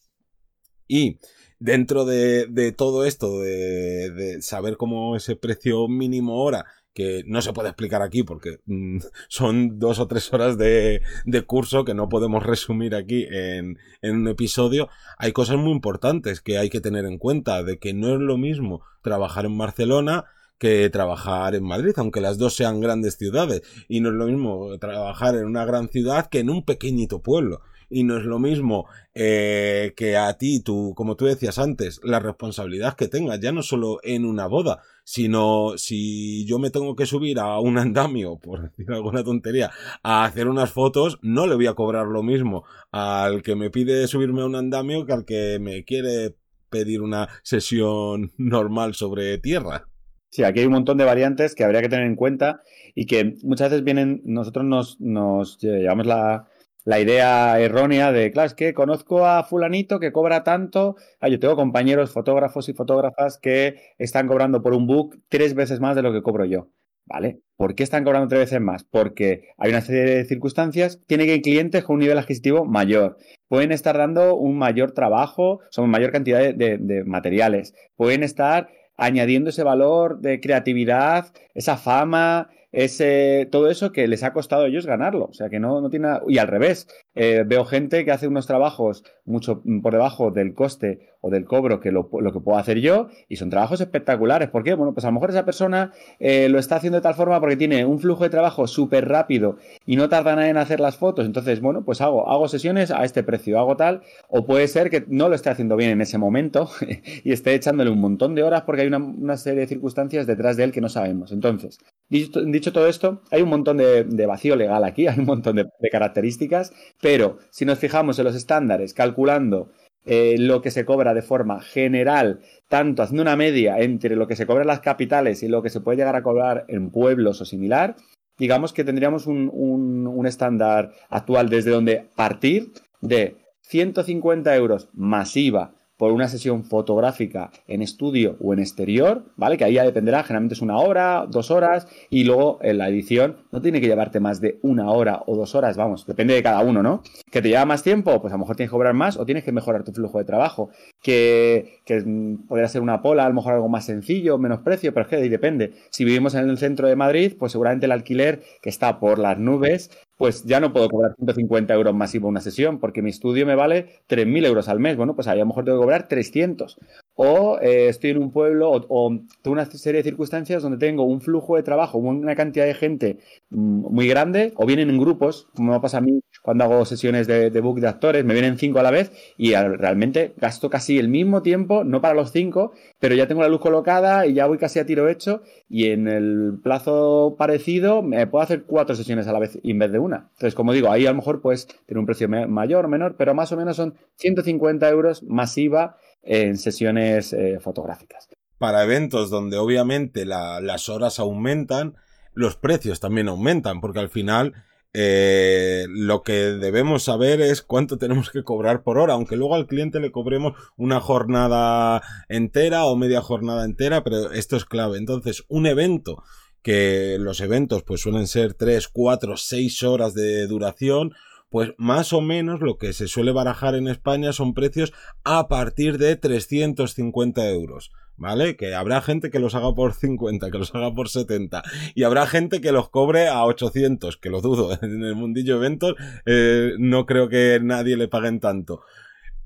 Y 0.92 1.20
dentro 1.58 2.04
de, 2.04 2.74
todo 2.76 3.06
esto, 3.06 3.40
de, 3.40 4.42
saber 4.42 4.76
cómo 4.76 5.16
ese 5.16 5.38
precio 5.38 5.88
mínimo 5.88 6.44
hora, 6.44 6.66
que 6.94 7.24
no 7.26 7.42
se 7.42 7.54
puede 7.54 7.70
explicar 7.70 8.02
aquí 8.02 8.24
porque 8.24 8.60
mm, 8.66 8.98
son 9.30 9.80
dos 9.80 10.00
o 10.00 10.08
tres 10.08 10.34
horas 10.34 10.58
de, 10.58 11.02
curso 11.48 11.86
que 11.86 11.94
no 11.94 12.10
podemos 12.10 12.44
resumir 12.44 12.94
aquí 12.94 13.26
en, 13.32 13.78
en, 14.02 14.16
un 14.18 14.28
episodio, 14.28 14.90
hay 15.18 15.32
cosas 15.32 15.56
muy 15.56 15.72
importantes 15.72 16.42
que 16.42 16.58
hay 16.58 16.70
que 16.70 16.82
tener 16.82 17.06
en 17.06 17.18
cuenta, 17.18 17.64
de 17.64 17.80
que 17.80 17.94
no 17.94 18.14
es 18.14 18.20
lo 18.20 18.38
mismo 18.38 18.82
trabajar 19.02 19.46
en 19.46 19.58
Barcelona 19.58 20.26
que 20.60 20.90
trabajar 20.90 21.56
en 21.56 21.64
Madrid, 21.64 21.94
aunque 21.96 22.20
las 22.20 22.38
dos 22.38 22.54
sean 22.54 22.82
grandes 22.82 23.16
ciudades, 23.16 23.62
y 23.88 24.02
no 24.02 24.10
es 24.10 24.16
lo 24.16 24.26
mismo 24.26 24.78
trabajar 24.78 25.36
en 25.36 25.46
una 25.46 25.64
gran 25.64 25.88
ciudad 25.88 26.28
que 26.28 26.40
en 26.40 26.50
un 26.50 26.66
pequeñito 26.66 27.22
pueblo 27.22 27.62
y 27.92 28.04
no 28.04 28.18
es 28.18 28.24
lo 28.24 28.40
mismo 28.40 28.88
eh, 29.14 29.94
que 29.96 30.16
a 30.16 30.34
ti, 30.38 30.62
tú, 30.62 30.94
como 30.96 31.16
tú 31.16 31.26
decías 31.26 31.60
antes, 31.60 32.00
la 32.04 32.20
responsabilidad 32.20 32.96
que 32.96 33.10
tengas, 33.10 33.40
ya 33.42 33.52
no 33.52 33.62
solo 33.62 34.00
en 34.04 34.26
una 34.26 34.48
boda, 34.48 34.82
sino 35.04 35.78
si 35.78 36.46
yo 36.46 36.58
me 36.58 36.70
tengo 36.70 36.96
que 36.96 37.06
subir 37.06 37.40
a 37.40 37.60
un 37.60 37.78
andamio, 37.78 38.40
por 38.40 38.62
decir 38.72 38.92
alguna 38.92 39.24
tontería, 39.24 39.72
a 40.02 40.24
hacer 40.24 40.48
unas 40.48 40.72
fotos, 40.72 41.20
no 41.22 41.46
le 41.46 41.56
voy 41.56 41.68
a 41.68 41.74
cobrar 41.74 42.08
lo 42.08 42.24
mismo 42.24 42.64
al 42.92 43.44
que 43.44 43.56
me 43.56 43.70
pide 43.70 44.08
subirme 44.08 44.42
a 44.42 44.46
un 44.46 44.56
andamio 44.56 45.06
que 45.06 45.14
al 45.14 45.26
que 45.26 45.60
me 45.60 45.84
quiere 45.84 46.36
pedir 46.70 47.02
una 47.02 47.28
sesión 47.44 48.32
normal 48.38 48.96
sobre 48.96 49.38
tierra. 49.38 49.88
Sí, 50.30 50.46
aquí 50.46 50.62
hay 50.62 50.66
un 50.66 50.72
montón 50.72 50.98
de 50.98 51.04
variantes 51.04 51.56
que 51.56 51.66
habría 51.66 51.82
que 51.82 51.90
tener 51.90 52.06
en 52.06 52.16
cuenta 52.16 52.62
y 52.96 53.06
que 53.06 53.36
muchas 53.44 53.70
veces 53.70 53.84
vienen, 53.84 54.22
nosotros 54.24 54.64
nos, 54.64 55.02
nos 55.02 55.58
llevamos 55.60 56.06
la, 56.06 56.48
la 56.84 57.00
idea 57.00 57.60
errónea 57.60 58.12
de, 58.12 58.32
claro, 58.32 58.48
es 58.48 58.54
que 58.54 58.74
conozco 58.74 59.26
a 59.28 59.44
fulanito 59.44 60.00
que 60.00 60.12
cobra 60.12 60.44
tanto. 60.44 60.96
Ah, 61.20 61.28
yo 61.28 61.40
tengo 61.40 61.56
compañeros 61.56 62.12
fotógrafos 62.12 62.70
y 62.70 62.74
fotógrafas 62.74 63.38
que 63.38 63.94
están 63.98 64.28
cobrando 64.28 64.62
por 64.62 64.74
un 64.74 64.88
book 64.88 65.20
tres 65.30 65.54
veces 65.54 65.80
más 65.80 65.96
de 65.96 66.02
lo 66.02 66.12
que 66.12 66.22
cobro 66.22 66.46
yo. 66.46 66.68
¿Vale? 67.06 67.42
¿Por 67.58 67.76
qué 67.76 67.84
están 67.84 68.04
cobrando 68.04 68.30
tres 68.30 68.42
veces 68.42 68.62
más? 68.62 68.84
Porque 68.84 69.50
hay 69.58 69.72
una 69.72 69.82
serie 69.82 70.04
de 70.04 70.26
circunstancias. 70.26 71.00
Tiene 71.08 71.26
que 71.26 71.36
ir 71.36 71.42
clientes 71.42 71.84
con 71.84 71.96
un 71.96 72.02
nivel 72.02 72.18
adquisitivo 72.18 72.64
mayor. 72.66 73.18
Pueden 73.50 73.72
estar 73.72 73.98
dando 73.98 74.36
un 74.36 74.58
mayor 74.58 74.94
trabajo, 74.94 75.60
son 75.72 75.90
mayor 75.90 76.12
cantidad 76.12 76.54
de 76.54 77.04
materiales. 77.06 77.74
Pueden 77.96 78.24
estar 78.24 78.70
añadiendo 79.02 79.50
ese 79.50 79.64
valor 79.64 80.20
de 80.20 80.40
creatividad, 80.40 81.34
esa 81.56 81.76
fama, 81.76 82.50
ese, 82.72 83.48
todo 83.52 83.70
eso 83.70 83.92
que 83.92 84.08
les 84.08 84.24
ha 84.24 84.34
costado 84.34 84.64
a 84.64 84.68
ellos 84.68 84.86
ganarlo. 84.86 85.26
O 85.26 85.34
sea, 85.34 85.50
que 85.50 85.60
no, 85.60 85.82
no 85.82 85.90
tiene. 85.90 86.10
Y 86.28 86.38
al 86.38 86.48
revés, 86.48 86.88
eh, 87.16 87.44
veo 87.46 87.66
gente 87.66 88.06
que 88.06 88.12
hace 88.12 88.28
unos 88.28 88.48
trabajos 88.48 89.04
mucho 89.26 89.62
por 89.82 89.94
debajo 89.94 90.32
del 90.32 90.54
coste 90.54 91.11
o 91.22 91.30
del 91.30 91.46
cobro 91.46 91.80
que 91.80 91.92
lo, 91.92 92.10
que 92.10 92.40
puedo 92.40 92.58
hacer 92.58 92.80
yo 92.80 93.08
y 93.30 93.38
son 93.38 93.50
trabajos 93.50 93.80
espectaculares. 93.82 94.50
¿Por 94.50 94.64
qué? 94.64 94.74
Bueno, 94.74 94.94
pues 94.94 95.06
a 95.06 95.08
lo 95.08 95.14
mejor 95.14 95.30
esa 95.30 95.46
persona 95.46 95.92
eh, 96.20 96.50
lo 96.50 96.60
está 96.60 96.76
haciendo 96.76 96.98
de 96.98 97.02
tal 97.02 97.14
forma 97.14 97.40
porque 97.40 97.56
tiene 97.56 97.86
un 97.86 98.00
flujo 98.00 98.24
de 98.24 98.30
trabajo 98.30 98.68
súper 98.68 99.08
rápido 99.08 99.58
y 99.86 99.96
no 99.96 100.10
tarda 100.10 100.36
nada 100.36 100.50
en 100.50 100.58
hacer 100.58 100.80
las 100.80 100.98
fotos. 100.98 101.26
Entonces, 101.26 101.62
bueno, 101.62 101.84
pues 101.84 102.02
hago, 102.02 102.30
hago 102.30 102.48
sesiones 102.48 102.92
a 102.92 103.04
este 103.04 103.24
precio, 103.24 103.60
hago 103.60 103.76
tal. 103.78 104.02
O 104.28 104.46
puede 104.46 104.68
ser 104.68 104.90
que 104.90 105.06
no 105.08 105.30
lo 105.30 105.36
esté 105.36 105.50
haciendo 105.50 105.76
bien 105.76 105.92
en 105.92 106.02
ese 106.02 106.18
momento 106.18 106.70
y 107.24 107.32
esté 107.32 107.54
echándole 107.54 107.90
un 107.90 108.00
montón 108.00 108.36
de 108.36 108.44
horas 108.44 108.64
porque 108.64 108.82
hay 108.82 108.88
una, 108.88 109.38
serie 109.38 109.62
de 109.62 109.68
circunstancias 109.68 110.28
detrás 110.28 110.58
de 110.58 110.66
él 110.66 110.72
que 110.72 110.82
no 110.82 110.90
sabemos. 110.90 111.32
Entonces, 111.32 111.80
dicho, 112.10 112.74
todo 112.74 112.88
esto, 112.88 113.22
hay 113.32 113.42
un 113.42 113.50
montón 113.50 113.78
de, 113.78 114.26
vacío 114.26 114.56
legal 114.56 114.84
aquí, 114.84 115.08
hay 115.08 115.20
un 115.20 115.26
montón 115.26 115.56
de 115.56 115.90
características 115.92 116.72
pero 117.02 117.38
si 117.50 117.66
nos 117.66 117.80
fijamos 117.80 118.20
en 118.20 118.26
los 118.26 118.36
estándares, 118.36 118.94
calculando 118.94 119.72
eh, 120.06 120.36
lo 120.38 120.62
que 120.62 120.72
se 120.72 120.86
cobra 120.86 121.14
de 121.14 121.22
forma 121.22 121.62
general, 121.62 122.40
tanto 122.68 123.04
haciendo 123.04 123.22
una 123.22 123.36
media 123.36 123.80
entre 123.80 124.16
lo 124.16 124.28
que 124.28 124.36
se 124.36 124.46
cobra 124.46 124.62
en 124.62 124.68
las 124.68 124.80
capitales 124.80 125.44
y 125.44 125.48
lo 125.48 125.62
que 125.62 125.70
se 125.70 125.82
puede 125.82 125.98
llegar 125.98 126.16
a 126.16 126.24
cobrar 126.24 126.66
en 126.68 126.90
pueblos 126.90 127.42
o 127.42 127.46
similar, 127.46 127.96
digamos 128.38 128.74
que 128.74 128.84
tendríamos 128.84 129.28
un, 129.28 129.50
un 129.52 130.26
estándar 130.26 130.92
actual 131.10 131.50
desde 131.50 131.72
donde 131.72 132.06
partir 132.16 132.72
de 133.02 133.38
150 133.62 134.56
euros 134.56 134.90
masiva 134.94 135.74
por 136.02 136.14
una 136.14 136.28
sesión 136.28 136.64
fotográfica 136.64 137.52
en 137.68 137.84
estudio 137.84 138.36
o 138.42 138.54
en 138.54 138.60
exterior, 138.60 139.26
¿vale? 139.36 139.56
Que 139.56 139.66
ahí 139.66 139.74
ya 139.74 139.84
dependerá, 139.84 140.24
generalmente 140.24 140.56
es 140.56 140.62
una 140.64 140.78
hora, 140.78 141.28
dos 141.30 141.52
horas, 141.52 141.88
y 142.10 142.24
luego 142.24 142.58
en 142.64 142.80
la 142.80 142.90
edición 142.90 143.36
no 143.52 143.62
tiene 143.62 143.80
que 143.80 143.86
llevarte 143.86 144.20
más 144.20 144.42
de 144.42 144.58
una 144.64 144.90
hora 144.90 145.22
o 145.28 145.36
dos 145.36 145.54
horas, 145.54 145.78
vamos, 145.78 146.08
depende 146.08 146.34
de 146.34 146.42
cada 146.42 146.62
uno, 146.62 146.82
¿no? 146.82 147.04
Que 147.30 147.44
te 147.44 147.50
lleva 147.50 147.66
más 147.66 147.84
tiempo, 147.84 148.20
pues 148.20 148.34
a 148.34 148.38
lo 148.38 148.40
mejor 148.40 148.56
tienes 148.56 148.72
que 148.72 148.78
cobrar 148.78 148.96
más 148.96 149.16
o 149.16 149.28
tienes 149.28 149.44
que 149.44 149.52
mejorar 149.52 149.84
tu 149.84 149.92
flujo 149.92 150.18
de 150.18 150.24
trabajo. 150.24 150.72
Que, 151.04 151.82
que 151.86 152.00
mm, 152.00 152.48
podría 152.48 152.68
ser 152.68 152.82
una 152.82 153.04
pola, 153.04 153.26
a 153.26 153.30
lo 153.30 153.36
mejor 153.36 153.54
algo 153.54 153.70
más 153.70 153.86
sencillo, 153.86 154.40
menos 154.40 154.62
precio, 154.62 154.96
pero 154.96 155.04
es 155.04 155.08
que 155.08 155.18
ahí 155.18 155.30
depende. 155.30 155.74
Si 155.92 156.04
vivimos 156.04 156.34
en 156.34 156.50
el 156.50 156.58
centro 156.58 156.88
de 156.88 156.96
Madrid, 156.96 157.34
pues 157.38 157.52
seguramente 157.52 157.86
el 157.86 157.92
alquiler 157.92 158.42
que 158.64 158.70
está 158.70 159.00
por 159.00 159.20
las 159.20 159.38
nubes 159.38 159.92
pues 160.22 160.44
ya 160.44 160.60
no 160.60 160.72
puedo 160.72 160.88
cobrar 160.88 161.16
150 161.16 161.74
euros 161.74 161.96
masivo 161.96 162.28
una 162.28 162.42
sesión, 162.42 162.80
porque 162.80 163.02
mi 163.02 163.10
estudio 163.10 163.44
me 163.48 163.56
vale 163.56 164.04
3.000 164.08 164.46
euros 164.46 164.70
al 164.70 164.80
mes. 164.80 164.96
Bueno, 164.96 165.16
pues 165.16 165.28
ahí 165.28 165.40
a 165.40 165.42
lo 165.42 165.48
mejor 165.48 165.66
tengo 165.66 165.80
que 165.80 165.82
cobrar 165.82 166.08
300. 166.08 166.78
O 167.16 167.60
eh, 167.62 167.88
estoy 167.90 168.12
en 168.12 168.18
un 168.18 168.32
pueblo 168.32 168.72
o, 168.72 169.10
tengo 169.42 169.54
una 169.54 169.66
serie 169.66 170.00
de 170.00 170.10
circunstancias 170.10 170.64
donde 170.64 170.78
tengo 170.78 171.04
un 171.04 171.22
flujo 171.22 171.56
de 171.56 171.64
trabajo, 171.64 171.98
una 171.98 172.36
cantidad 172.36 172.66
de 172.66 172.74
gente 172.74 173.20
mm, 173.50 173.94
muy 173.94 174.08
grande, 174.08 174.54
o 174.56 174.66
vienen 174.66 174.90
en 174.90 174.98
grupos, 174.98 175.48
como 175.56 175.74
me 175.74 175.80
pasa 175.80 175.98
a 175.98 176.02
mí 176.02 176.22
cuando 176.42 176.64
hago 176.64 176.86
sesiones 176.86 177.28
de, 177.28 177.50
book 177.62 177.80
de 177.80 177.88
actores, 177.88 178.26
me 178.26 178.34
vienen 178.34 178.58
cinco 178.58 178.80
a 178.80 178.84
la 178.84 178.92
vez 178.92 179.12
y 179.38 179.54
realmente 179.54 180.34
gasto 180.38 180.70
casi 180.70 180.98
el 180.98 181.08
mismo 181.08 181.42
tiempo, 181.42 181.84
no 181.84 182.02
para 182.02 182.16
los 182.16 182.32
cinco, 182.32 182.72
pero 183.00 183.14
ya 183.16 183.28
tengo 183.28 183.42
la 183.42 183.50
luz 183.50 183.62
colocada 183.62 184.26
y 184.26 184.34
ya 184.34 184.48
voy 184.48 184.58
casi 184.58 184.80
a 184.80 184.86
tiro 184.86 185.08
hecho 185.08 185.44
y 185.70 185.92
en 185.92 186.08
el 186.08 186.60
plazo 186.64 187.36
parecido 187.38 188.02
me 188.02 188.26
puedo 188.28 188.44
hacer 188.44 188.64
cuatro 188.64 188.96
sesiones 188.96 189.28
a 189.28 189.34
la 189.34 189.40
vez 189.40 189.60
en 189.64 189.80
vez 189.80 189.92
de 189.92 190.00
una. 190.00 190.30
Entonces, 190.34 190.56
como 190.56 190.74
digo, 190.74 190.90
ahí 190.90 191.06
a 191.06 191.12
lo 191.12 191.18
mejor 191.18 191.42
pues 191.42 191.68
tiene 191.86 192.00
un 192.00 192.06
precio 192.06 192.28
mayor 192.28 192.86
o 192.86 192.90
menor, 192.90 193.16
pero 193.18 193.36
más 193.36 193.52
o 193.52 193.58
menos 193.58 193.76
son 193.76 193.96
150 194.16 194.90
euros 194.90 195.24
masiva 195.24 195.98
en 196.24 196.58
sesiones 196.58 197.34
eh, 197.34 197.60
fotográficas. 197.60 198.30
Para 198.58 198.84
eventos 198.84 199.30
donde 199.30 199.58
obviamente 199.58 200.26
las 200.26 200.90
horas 200.90 201.20
aumentan, 201.20 201.96
los 202.34 202.56
precios 202.56 203.00
también 203.00 203.28
aumentan, 203.28 203.82
porque 203.82 204.00
al 204.00 204.10
final 204.10 204.54
eh, 204.94 205.86
lo 205.90 206.22
que 206.22 206.34
debemos 206.34 207.04
saber 207.04 207.40
es 207.42 207.62
cuánto 207.62 207.98
tenemos 207.98 208.30
que 208.30 208.44
cobrar 208.44 208.84
por 208.84 208.98
hora, 208.98 209.14
aunque 209.14 209.36
luego 209.36 209.56
al 209.56 209.68
cliente 209.68 210.00
le 210.00 210.12
cobremos 210.12 210.54
una 210.78 211.00
jornada 211.00 212.02
entera 212.30 212.86
o 212.86 212.96
media 212.96 213.22
jornada 213.22 213.66
entera, 213.66 214.04
pero 214.04 214.32
esto 214.32 214.56
es 214.56 214.66
clave. 214.66 214.98
Entonces, 214.98 215.44
un 215.48 215.66
evento 215.66 216.24
que 216.62 217.18
los 217.20 217.42
eventos 217.42 217.84
pues 217.84 218.02
suelen 218.02 218.28
ser 218.28 218.54
3, 218.54 218.88
4, 218.88 219.38
6 219.38 219.84
horas 219.84 220.14
de 220.14 220.46
duración, 220.46 221.14
pues 221.52 221.74
más 221.78 222.14
o 222.14 222.22
menos 222.22 222.62
lo 222.62 222.78
que 222.78 222.94
se 222.94 223.10
suele 223.10 223.34
barajar 223.34 223.76
en 223.76 223.90
España 223.90 224.32
son 224.32 224.54
precios 224.54 224.94
a 225.26 225.50
partir 225.50 225.98
de 225.98 226.16
350 226.16 227.48
euros. 227.50 227.92
¿Vale? 228.16 228.56
Que 228.56 228.76
habrá 228.76 229.02
gente 229.02 229.32
que 229.32 229.40
los 229.40 229.56
haga 229.56 229.74
por 229.74 229.94
50, 229.94 230.52
que 230.52 230.58
los 230.60 230.76
haga 230.76 230.94
por 230.94 231.10
70. 231.10 231.64
Y 231.96 232.04
habrá 232.04 232.28
gente 232.28 232.62
que 232.62 232.72
los 232.72 232.90
cobre 232.90 233.28
a 233.28 233.44
800, 233.46 234.18
que 234.18 234.30
lo 234.30 234.42
dudo. 234.42 234.78
En 234.82 235.04
el 235.04 235.16
mundillo 235.16 235.56
eventos 235.56 235.96
eh, 236.26 236.74
no 236.78 237.06
creo 237.06 237.30
que 237.30 237.60
nadie 237.62 237.98
le 237.98 238.08
paguen 238.08 238.40
tanto. 238.40 238.82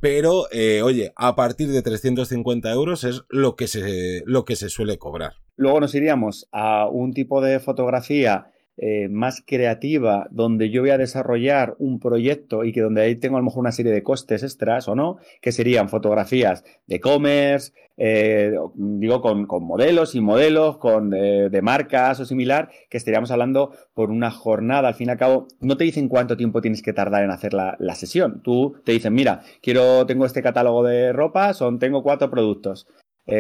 Pero, 0.02 0.48
eh, 0.52 0.82
oye, 0.84 1.14
a 1.16 1.36
partir 1.36 1.70
de 1.70 1.82
350 1.82 2.72
euros 2.72 3.04
es 3.06 3.24
lo 3.30 3.56
que, 3.56 3.68
se, 3.68 4.24
lo 4.26 4.46
que 4.46 4.56
se 4.56 4.70
suele 4.70 4.98
cobrar. 4.98 5.36
Luego 5.56 5.80
nos 5.80 5.96
iríamos 5.96 6.48
a 6.52 6.88
un 6.88 7.14
tipo 7.14 7.42
de 7.42 7.60
fotografía 7.60 8.52
eh, 8.78 9.08
más 9.08 9.42
creativa, 9.46 10.28
donde 10.32 10.70
yo 10.70 10.82
voy 10.82 10.90
a 10.90 10.98
desarrollar 10.98 11.76
un 11.80 12.02
proyecto 12.02 12.66
y 12.66 12.74
que 12.74 12.82
donde 12.82 13.04
ahí 13.04 13.16
tengo 13.16 13.38
a 13.38 13.40
lo 13.40 13.46
mejor 13.46 13.62
una 13.62 13.72
serie 13.72 13.94
de 13.94 14.04
costes 14.04 14.44
extras 14.44 14.90
o 14.90 14.96
no, 14.96 15.16
que 15.40 15.54
serían 15.54 15.88
fotografías 15.88 16.66
de 16.86 16.98
e-commerce, 16.98 17.72
eh, 17.96 18.52
digo, 18.76 19.22
con, 19.22 19.48
modelos 19.64 20.14
y 20.14 20.20
modelos, 20.20 20.78
con 20.78 21.14
eh, 21.14 21.50
de 21.50 21.62
marcas 21.62 22.20
o 22.20 22.26
similar, 22.26 22.70
que 22.90 22.98
estaríamos 22.98 23.32
hablando 23.32 23.72
por 23.94 24.12
una 24.12 24.30
jornada. 24.30 24.90
Al 24.90 24.96
fin 24.96 25.08
y 25.08 25.12
al 25.12 25.18
cabo, 25.18 25.48
no 25.62 25.78
te 25.78 25.86
dicen 25.86 26.10
cuánto 26.10 26.36
tiempo 26.36 26.60
tienes 26.60 26.82
que 26.82 26.92
tardar 26.92 27.24
en 27.24 27.32
hacer 27.32 27.54
la, 27.54 27.78
la 27.80 27.96
sesión. 27.96 28.42
Tú 28.44 28.76
te 28.84 28.92
dicen, 28.92 29.14
mira, 29.14 29.42
quiero, 29.62 30.06
tengo 30.06 30.26
este 30.26 30.44
catálogo 30.44 30.84
de 30.84 31.14
ropa, 31.14 31.54
son, 31.54 31.80
tengo 31.80 32.04
cuatro 32.04 32.30
productos. 32.30 32.88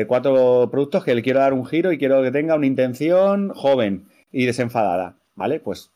cuatro 0.07 0.69
productos 0.71 1.03
que 1.03 1.13
le 1.13 1.21
quiero 1.21 1.39
dar 1.39 1.53
un 1.53 1.65
giro 1.65 1.91
y 1.91 1.97
quiero 1.97 2.23
que 2.23 2.31
tenga 2.31 2.55
una 2.55 2.67
intención 2.67 3.49
joven 3.53 4.05
y 4.31 4.45
desenfadada. 4.45 5.17
¿Vale? 5.35 5.59
Pues 5.59 5.91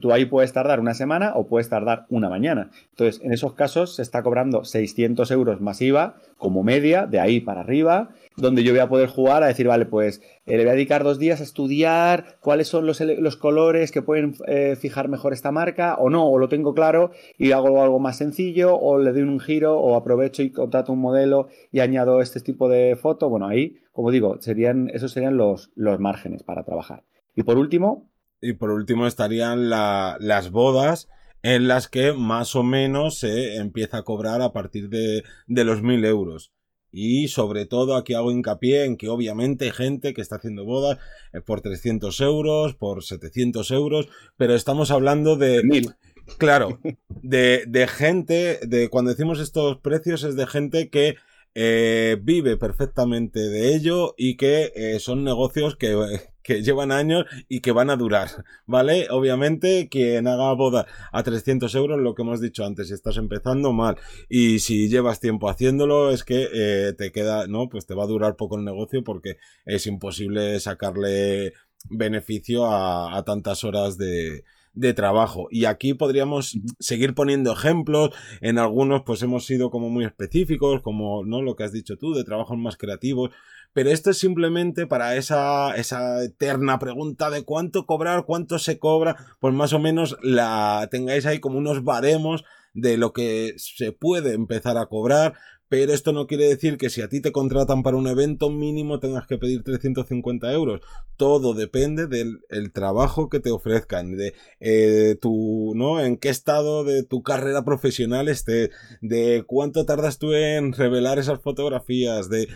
tú 0.00 0.12
ahí 0.12 0.26
puedes 0.26 0.52
tardar 0.52 0.78
una 0.78 0.94
semana 0.94 1.32
o 1.34 1.48
puedes 1.48 1.68
tardar 1.68 2.06
una 2.08 2.28
mañana. 2.28 2.70
Entonces, 2.90 3.20
en 3.22 3.32
esos 3.32 3.54
casos 3.54 3.96
se 3.96 4.02
está 4.02 4.22
cobrando 4.22 4.64
600 4.64 5.30
euros 5.30 5.60
masiva 5.60 6.16
como 6.36 6.62
media, 6.62 7.06
de 7.06 7.18
ahí 7.18 7.40
para 7.40 7.60
arriba, 7.60 8.10
donde 8.36 8.62
yo 8.62 8.72
voy 8.72 8.80
a 8.80 8.88
poder 8.88 9.08
jugar 9.08 9.42
a 9.42 9.46
decir, 9.46 9.66
vale, 9.66 9.86
pues 9.86 10.22
eh, 10.46 10.56
le 10.56 10.64
voy 10.64 10.70
a 10.70 10.74
dedicar 10.74 11.02
dos 11.02 11.18
días 11.18 11.40
a 11.40 11.44
estudiar 11.44 12.38
cuáles 12.40 12.68
son 12.68 12.86
los, 12.86 13.00
los 13.00 13.36
colores 13.36 13.90
que 13.90 14.02
pueden 14.02 14.34
eh, 14.46 14.76
fijar 14.76 15.08
mejor 15.08 15.32
esta 15.32 15.50
marca, 15.50 15.96
o 15.96 16.10
no, 16.10 16.28
o 16.28 16.38
lo 16.38 16.48
tengo 16.48 16.74
claro 16.74 17.10
y 17.36 17.52
hago 17.52 17.82
algo 17.82 17.98
más 17.98 18.16
sencillo, 18.16 18.76
o 18.76 18.98
le 18.98 19.12
doy 19.12 19.22
un 19.22 19.40
giro, 19.40 19.78
o 19.78 19.96
aprovecho 19.96 20.42
y 20.42 20.50
contrato 20.50 20.92
un 20.92 21.00
modelo 21.00 21.48
y 21.70 21.80
añado 21.80 22.20
este 22.20 22.40
tipo 22.40 22.68
de 22.68 22.96
foto. 22.96 23.28
Bueno, 23.28 23.48
ahí, 23.48 23.78
como 23.92 24.10
digo, 24.10 24.40
serían, 24.40 24.90
esos 24.90 25.12
serían 25.12 25.36
los, 25.36 25.70
los 25.74 25.98
márgenes 25.98 26.44
para 26.44 26.64
trabajar. 26.64 27.02
Y 27.34 27.42
por 27.44 27.56
último, 27.56 28.11
y 28.42 28.52
por 28.54 28.70
último 28.70 29.06
estarían 29.06 29.70
las 29.70 30.50
bodas 30.50 31.08
en 31.42 31.68
las 31.68 31.88
que 31.88 32.12
más 32.12 32.54
o 32.54 32.62
menos 32.62 33.18
se 33.18 33.56
empieza 33.56 33.98
a 33.98 34.02
cobrar 34.02 34.42
a 34.42 34.52
partir 34.52 34.88
de, 34.88 35.24
de 35.46 35.64
los 35.64 35.82
mil 35.82 36.04
euros. 36.04 36.52
Y 36.94 37.28
sobre 37.28 37.64
todo 37.64 37.96
aquí 37.96 38.12
hago 38.12 38.30
hincapié 38.30 38.84
en 38.84 38.98
que 38.98 39.08
obviamente 39.08 39.64
hay 39.64 39.70
gente 39.70 40.12
que 40.12 40.20
está 40.20 40.36
haciendo 40.36 40.64
bodas 40.64 40.98
eh, 41.32 41.40
por 41.40 41.62
300 41.62 42.20
euros, 42.20 42.74
por 42.74 43.02
700 43.02 43.70
euros, 43.70 44.08
pero 44.36 44.54
estamos 44.54 44.90
hablando 44.90 45.36
de... 45.36 45.62
Mil. 45.64 45.94
Claro, 46.38 46.80
de, 47.22 47.64
de 47.66 47.86
gente, 47.86 48.60
de 48.66 48.88
cuando 48.88 49.10
decimos 49.10 49.40
estos 49.40 49.78
precios 49.78 50.22
es 50.22 50.36
de 50.36 50.46
gente 50.46 50.90
que 50.90 51.16
eh, 51.54 52.18
vive 52.22 52.56
perfectamente 52.56 53.40
de 53.40 53.74
ello 53.74 54.14
y 54.16 54.36
que 54.36 54.72
eh, 54.74 54.98
son 55.00 55.24
negocios 55.24 55.76
que, 55.76 55.94
que, 56.42 56.62
llevan 56.62 56.92
años 56.92 57.24
y 57.48 57.60
que 57.60 57.72
van 57.72 57.90
a 57.90 57.96
durar, 57.96 58.28
¿vale? 58.66 59.08
Obviamente, 59.10 59.88
quien 59.90 60.26
haga 60.26 60.52
boda 60.54 60.86
a 61.12 61.22
300 61.22 61.74
euros, 61.74 62.00
lo 62.00 62.14
que 62.14 62.22
hemos 62.22 62.40
dicho 62.40 62.64
antes, 62.64 62.88
si 62.88 62.94
estás 62.94 63.16
empezando 63.16 63.72
mal 63.72 63.96
y 64.28 64.58
si 64.60 64.88
llevas 64.88 65.20
tiempo 65.20 65.48
haciéndolo, 65.48 66.10
es 66.10 66.24
que 66.24 66.48
eh, 66.52 66.92
te 66.96 67.12
queda, 67.12 67.46
¿no? 67.46 67.68
Pues 67.68 67.86
te 67.86 67.94
va 67.94 68.04
a 68.04 68.08
durar 68.08 68.36
poco 68.36 68.58
el 68.58 68.64
negocio 68.64 69.02
porque 69.04 69.38
es 69.64 69.86
imposible 69.86 70.60
sacarle 70.60 71.52
beneficio 71.90 72.66
a, 72.66 73.16
a 73.16 73.24
tantas 73.24 73.64
horas 73.64 73.98
de, 73.98 74.44
de 74.74 74.94
trabajo. 74.94 75.48
Y 75.50 75.66
aquí 75.66 75.94
podríamos 75.94 76.58
seguir 76.78 77.14
poniendo 77.14 77.52
ejemplos. 77.52 78.10
En 78.40 78.58
algunos, 78.58 79.02
pues 79.04 79.22
hemos 79.22 79.44
sido 79.44 79.70
como 79.70 79.90
muy 79.90 80.04
específicos, 80.04 80.82
como 80.82 81.24
no 81.24 81.42
lo 81.42 81.56
que 81.56 81.64
has 81.64 81.72
dicho 81.72 81.96
tú, 81.96 82.14
de 82.14 82.24
trabajos 82.24 82.58
más 82.58 82.76
creativos. 82.76 83.30
Pero 83.72 83.90
esto 83.90 84.10
es 84.10 84.18
simplemente 84.18 84.86
para 84.86 85.16
esa, 85.16 85.74
esa 85.76 86.22
eterna 86.22 86.78
pregunta 86.78 87.30
de 87.30 87.44
cuánto 87.44 87.86
cobrar, 87.86 88.24
cuánto 88.24 88.58
se 88.58 88.78
cobra, 88.78 89.16
pues 89.40 89.54
más 89.54 89.72
o 89.72 89.78
menos 89.78 90.16
la 90.22 90.88
tengáis 90.90 91.26
ahí 91.26 91.40
como 91.40 91.58
unos 91.58 91.84
baremos 91.84 92.44
de 92.74 92.96
lo 92.96 93.12
que 93.12 93.54
se 93.56 93.92
puede 93.92 94.34
empezar 94.34 94.78
a 94.78 94.86
cobrar, 94.86 95.34
pero 95.72 95.94
esto 95.94 96.12
no 96.12 96.26
quiere 96.26 96.44
decir 96.44 96.76
que 96.76 96.90
si 96.90 97.00
a 97.00 97.08
ti 97.08 97.22
te 97.22 97.32
contratan 97.32 97.82
para 97.82 97.96
un 97.96 98.06
evento 98.06 98.50
mínimo 98.50 99.00
tengas 99.00 99.26
que 99.26 99.38
pedir 99.38 99.62
350 99.62 100.52
euros. 100.52 100.82
Todo 101.16 101.54
depende 101.54 102.06
del 102.06 102.72
trabajo 102.74 103.30
que 103.30 103.40
te 103.40 103.50
ofrezcan, 103.50 104.14
de 104.14 104.34
eh, 104.60 105.16
tu, 105.18 105.72
¿no? 105.74 105.98
En 105.98 106.18
qué 106.18 106.28
estado 106.28 106.84
de 106.84 107.04
tu 107.04 107.22
carrera 107.22 107.64
profesional 107.64 108.28
esté, 108.28 108.70
de 109.00 109.44
cuánto 109.46 109.86
tardas 109.86 110.18
tú 110.18 110.34
en 110.34 110.74
revelar 110.74 111.18
esas 111.18 111.40
fotografías, 111.40 112.28
de... 112.28 112.48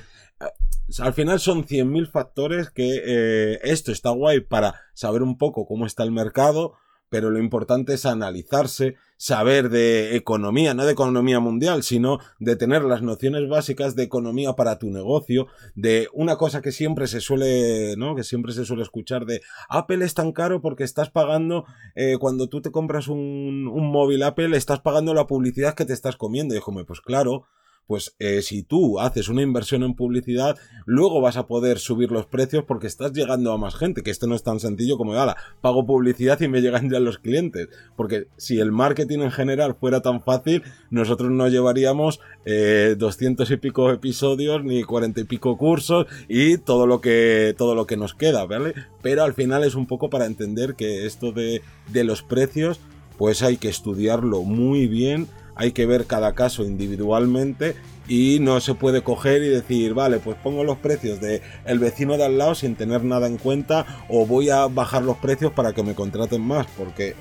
Al 0.99 1.15
final 1.15 1.41
son 1.41 1.65
100.000 1.65 2.11
factores 2.11 2.71
que 2.71 3.03
eh, 3.05 3.59
esto 3.63 3.91
está 3.91 4.11
guay 4.11 4.41
para 4.41 4.75
saber 4.95 5.23
un 5.23 5.37
poco 5.37 5.67
cómo 5.67 5.85
está 5.85 6.05
el 6.05 6.13
mercado, 6.13 6.75
pero 7.09 7.31
lo 7.31 7.39
importante 7.39 7.95
es 7.95 8.07
analizarse, 8.07 8.97
saber 9.17 9.69
de 9.69 10.17
economía, 10.17 10.75
no 10.75 10.85
de 10.85 10.93
economía 10.93 11.41
mundial, 11.41 11.83
sino 11.83 12.19
de 12.39 12.57
tener 12.57 12.83
las 12.83 13.03
nociones 13.03 13.49
básicas 13.49 13.95
de 13.97 14.03
economía 14.03 14.55
para 14.55 14.79
tu 14.79 14.91
negocio, 14.91 15.47
de 15.75 16.09
una 16.13 16.37
cosa 16.37 16.63
que 16.63 16.73
siempre 16.73 17.07
se 17.07 17.21
suele, 17.21 17.97
¿no? 17.97 18.15
Que 18.15 18.25
siempre 18.25 18.53
se 18.53 18.65
suele 18.65 18.83
escuchar 18.83 19.25
de 19.25 19.41
Apple 19.69 20.05
es 20.05 20.15
tan 20.15 20.33
caro 20.33 20.61
porque 20.61 20.85
estás 20.85 21.11
pagando, 21.11 21.65
eh, 21.95 22.17
cuando 22.19 22.49
tú 22.49 22.61
te 22.61 22.71
compras 22.71 23.09
un, 23.09 23.71
un 23.73 23.91
móvil 23.91 24.23
Apple, 24.23 24.57
estás 24.57 24.81
pagando 24.81 25.15
la 25.15 25.27
publicidad 25.27 25.75
que 25.75 25.85
te 25.85 25.93
estás 25.93 26.17
comiendo. 26.17 26.57
Y 26.57 26.61
como, 26.61 26.85
pues 26.85 27.01
claro, 27.01 27.47
pues 27.87 28.15
eh, 28.19 28.43
si 28.43 28.63
tú 28.63 29.01
haces 29.01 29.29
una 29.29 29.43
inversión 29.43 29.83
en 29.83 29.95
publicidad, 29.95 30.57
luego 30.85 31.21
vas 31.21 31.37
a 31.37 31.47
poder 31.47 31.79
subir 31.79 32.11
los 32.11 32.27
precios 32.27 32.65
porque 32.65 32.87
estás 32.87 33.13
llegando 33.13 33.53
a 33.53 33.59
más 33.59 33.77
gente, 33.77 34.03
que 34.03 34.11
esto 34.11 34.27
no 34.27 34.35
es 34.35 34.43
tan 34.43 34.61
sencillo 34.61 34.97
como, 34.97 35.15
ala, 35.15 35.37
pago 35.61 35.87
publicidad 35.87 36.41
y 36.41 36.49
me 36.49 36.61
llegan 36.61 36.91
ya 36.91 37.01
los 37.01 37.19
clientes, 37.19 37.69
porque 37.97 38.29
si 38.37 38.59
el 38.59 38.73
marketing 38.73 39.21
en 39.21 39.31
general 39.31 39.77
fuera 39.79 40.01
tan 40.01 40.23
fácil, 40.23 40.63
nosotros 40.91 41.31
no 41.31 41.49
llevaríamos 41.49 42.21
eh, 42.45 42.97
200 42.99 43.51
y 43.51 43.57
pico 43.57 43.91
episodios 43.91 44.65
ni 44.65 44.83
40 44.83 45.21
y 45.21 45.25
pico 45.25 45.57
cursos 45.57 46.07
y 46.29 46.59
todo 46.59 46.87
lo 46.87 47.01
que 47.01 47.55
todo 47.57 47.75
lo 47.75 47.87
que 47.87 47.97
nos 47.97 48.15
queda, 48.15 48.47
¿vale? 48.47 48.75
Pero 49.03 49.23
al 49.23 49.35
final 49.35 49.65
es 49.65 49.75
un 49.75 49.87
poco 49.87 50.11
para 50.11 50.27
entender 50.27 50.75
que 50.75 51.07
esto 51.07 51.33
de, 51.33 51.63
de 51.93 52.05
los 52.05 52.23
precios 52.23 52.81
pues 53.19 53.43
hay 53.43 53.57
que 53.57 53.69
estudiarlo 53.69 54.43
muy 54.43 54.87
bien, 54.87 55.27
hay 55.57 55.73
que 55.73 55.87
ver 55.87 56.07
cada 56.07 56.35
caso 56.35 56.65
individualmente 56.65 57.75
y 58.09 58.39
no 58.41 58.61
se 58.61 58.75
puede 58.75 59.03
coger 59.03 59.43
y 59.43 59.49
decir, 59.49 59.95
vale, 59.95 60.19
pues 60.19 60.37
pongo 60.43 60.63
los 60.63 60.79
precios 60.79 61.21
de 61.21 61.43
el 61.65 61.79
vecino 61.79 62.17
de 62.17 62.27
al 62.27 62.39
lado 62.39 62.55
sin 62.55 62.77
tener 62.77 63.03
nada 63.03 63.27
en 63.27 63.39
cuenta 63.39 64.05
o 64.09 64.27
voy 64.27 64.51
a 64.51 64.67
bajar 64.67 65.03
los 65.03 65.17
precios 65.17 65.53
para 65.53 65.73
que 65.73 65.83
me 65.83 65.95
contraten 65.95 66.43
más, 66.43 66.67
porque 66.79 67.17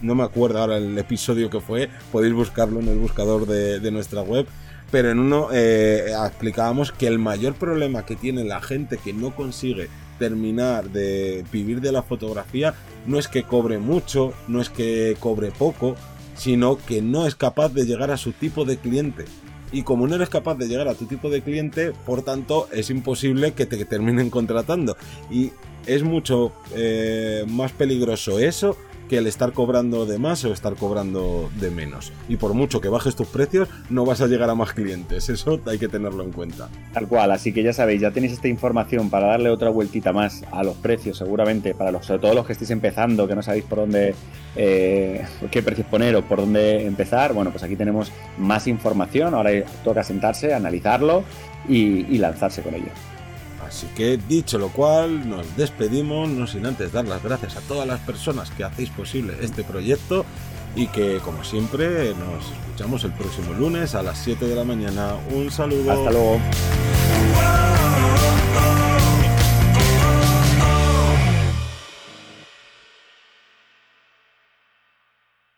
no, 0.00 0.14
me 0.14 0.24
acuerdo 0.24 0.58
ahora 0.58 0.78
el 0.78 0.98
episodio 0.98 1.50
que 1.50 1.60
fue, 1.60 1.88
podéis 2.10 2.34
buscarlo 2.34 2.80
en 2.80 2.88
el 2.88 2.98
buscador 2.98 3.46
de, 3.46 3.90
nuestra 3.90 4.22
web, 4.22 4.46
pero 4.90 5.10
en 5.10 5.20
uno 5.20 5.48
eh, 5.52 6.12
explicábamos 6.26 6.90
que 6.90 7.06
el 7.06 7.18
mayor 7.18 7.54
problema 7.54 8.04
que 8.04 8.16
tiene 8.16 8.42
la 8.44 8.60
gente 8.60 8.98
que 8.98 9.12
no 9.12 9.36
consigue 9.36 9.88
terminar 10.18 10.90
de 10.90 11.44
vivir 11.52 11.80
de 11.80 11.92
la 11.92 12.02
fotografía 12.02 12.74
no 13.06 13.18
es 13.18 13.28
que 13.28 13.44
cobre 13.44 13.78
mucho, 13.78 14.32
no 14.48 14.60
es 14.60 14.68
que 14.68 15.16
cobre 15.18 15.50
poco, 15.50 15.96
sino 16.40 16.78
que 16.78 17.02
no 17.02 17.26
es 17.26 17.34
capaz 17.34 17.68
de 17.68 17.84
llegar 17.84 18.10
a 18.10 18.16
su 18.16 18.32
tipo 18.32 18.64
de 18.64 18.78
cliente. 18.78 19.26
Y 19.72 19.82
como 19.82 20.08
no 20.08 20.14
eres 20.14 20.30
capaz 20.30 20.54
de 20.54 20.68
llegar 20.68 20.88
a 20.88 20.94
tu 20.94 21.04
tipo 21.04 21.28
de 21.28 21.42
cliente, 21.42 21.92
por 22.06 22.22
tanto 22.22 22.66
es 22.72 22.88
imposible 22.88 23.52
que 23.52 23.66
te 23.66 23.84
terminen 23.84 24.30
contratando. 24.30 24.96
Y 25.30 25.50
es 25.86 26.02
mucho 26.02 26.52
eh, 26.74 27.44
más 27.46 27.72
peligroso 27.72 28.38
eso 28.38 28.74
que 29.10 29.18
el 29.18 29.26
estar 29.26 29.52
cobrando 29.52 30.06
de 30.06 30.20
más 30.20 30.44
o 30.44 30.52
estar 30.52 30.76
cobrando 30.76 31.50
de 31.58 31.72
menos. 31.72 32.12
Y 32.28 32.36
por 32.36 32.54
mucho 32.54 32.80
que 32.80 32.88
bajes 32.88 33.16
tus 33.16 33.26
precios, 33.26 33.68
no 33.88 34.04
vas 34.04 34.20
a 34.20 34.28
llegar 34.28 34.48
a 34.48 34.54
más 34.54 34.72
clientes. 34.72 35.28
Eso 35.28 35.60
hay 35.66 35.78
que 35.78 35.88
tenerlo 35.88 36.22
en 36.22 36.30
cuenta. 36.30 36.68
Tal 36.92 37.08
cual, 37.08 37.32
así 37.32 37.52
que 37.52 37.64
ya 37.64 37.72
sabéis, 37.72 38.02
ya 38.02 38.12
tenéis 38.12 38.34
esta 38.34 38.46
información 38.46 39.10
para 39.10 39.26
darle 39.26 39.50
otra 39.50 39.68
vueltita 39.68 40.12
más 40.12 40.44
a 40.52 40.62
los 40.62 40.76
precios, 40.76 41.18
seguramente, 41.18 41.74
para 41.74 41.90
los, 41.90 42.06
sobre 42.06 42.20
todo 42.20 42.34
los 42.34 42.46
que 42.46 42.52
estéis 42.52 42.70
empezando, 42.70 43.26
que 43.26 43.34
no 43.34 43.42
sabéis 43.42 43.64
por 43.64 43.80
dónde, 43.80 44.14
eh, 44.54 45.26
qué 45.50 45.60
precios 45.60 45.88
poner 45.88 46.14
o 46.14 46.22
por 46.22 46.38
dónde 46.38 46.86
empezar. 46.86 47.32
Bueno, 47.32 47.50
pues 47.50 47.64
aquí 47.64 47.74
tenemos 47.74 48.12
más 48.38 48.68
información. 48.68 49.34
Ahora 49.34 49.50
toca 49.82 50.04
sentarse, 50.04 50.54
analizarlo 50.54 51.24
y 51.68 52.16
lanzarse 52.16 52.62
con 52.62 52.76
ello. 52.76 53.09
Así 53.70 53.86
que 53.94 54.16
dicho 54.16 54.58
lo 54.58 54.70
cual, 54.70 55.30
nos 55.30 55.56
despedimos, 55.56 56.28
no 56.28 56.48
sin 56.48 56.66
antes 56.66 56.90
dar 56.90 57.06
las 57.06 57.22
gracias 57.22 57.56
a 57.56 57.60
todas 57.60 57.86
las 57.86 58.00
personas 58.00 58.50
que 58.50 58.64
hacéis 58.64 58.90
posible 58.90 59.36
este 59.42 59.62
proyecto 59.62 60.26
y 60.74 60.88
que 60.88 61.20
como 61.24 61.44
siempre 61.44 62.12
nos 62.16 62.50
escuchamos 62.50 63.04
el 63.04 63.12
próximo 63.12 63.52
lunes 63.52 63.94
a 63.94 64.02
las 64.02 64.18
7 64.18 64.44
de 64.44 64.56
la 64.56 64.64
mañana. 64.64 65.14
Un 65.32 65.52
saludo. 65.52 65.92
Hasta 65.92 66.10
luego. 66.10 66.40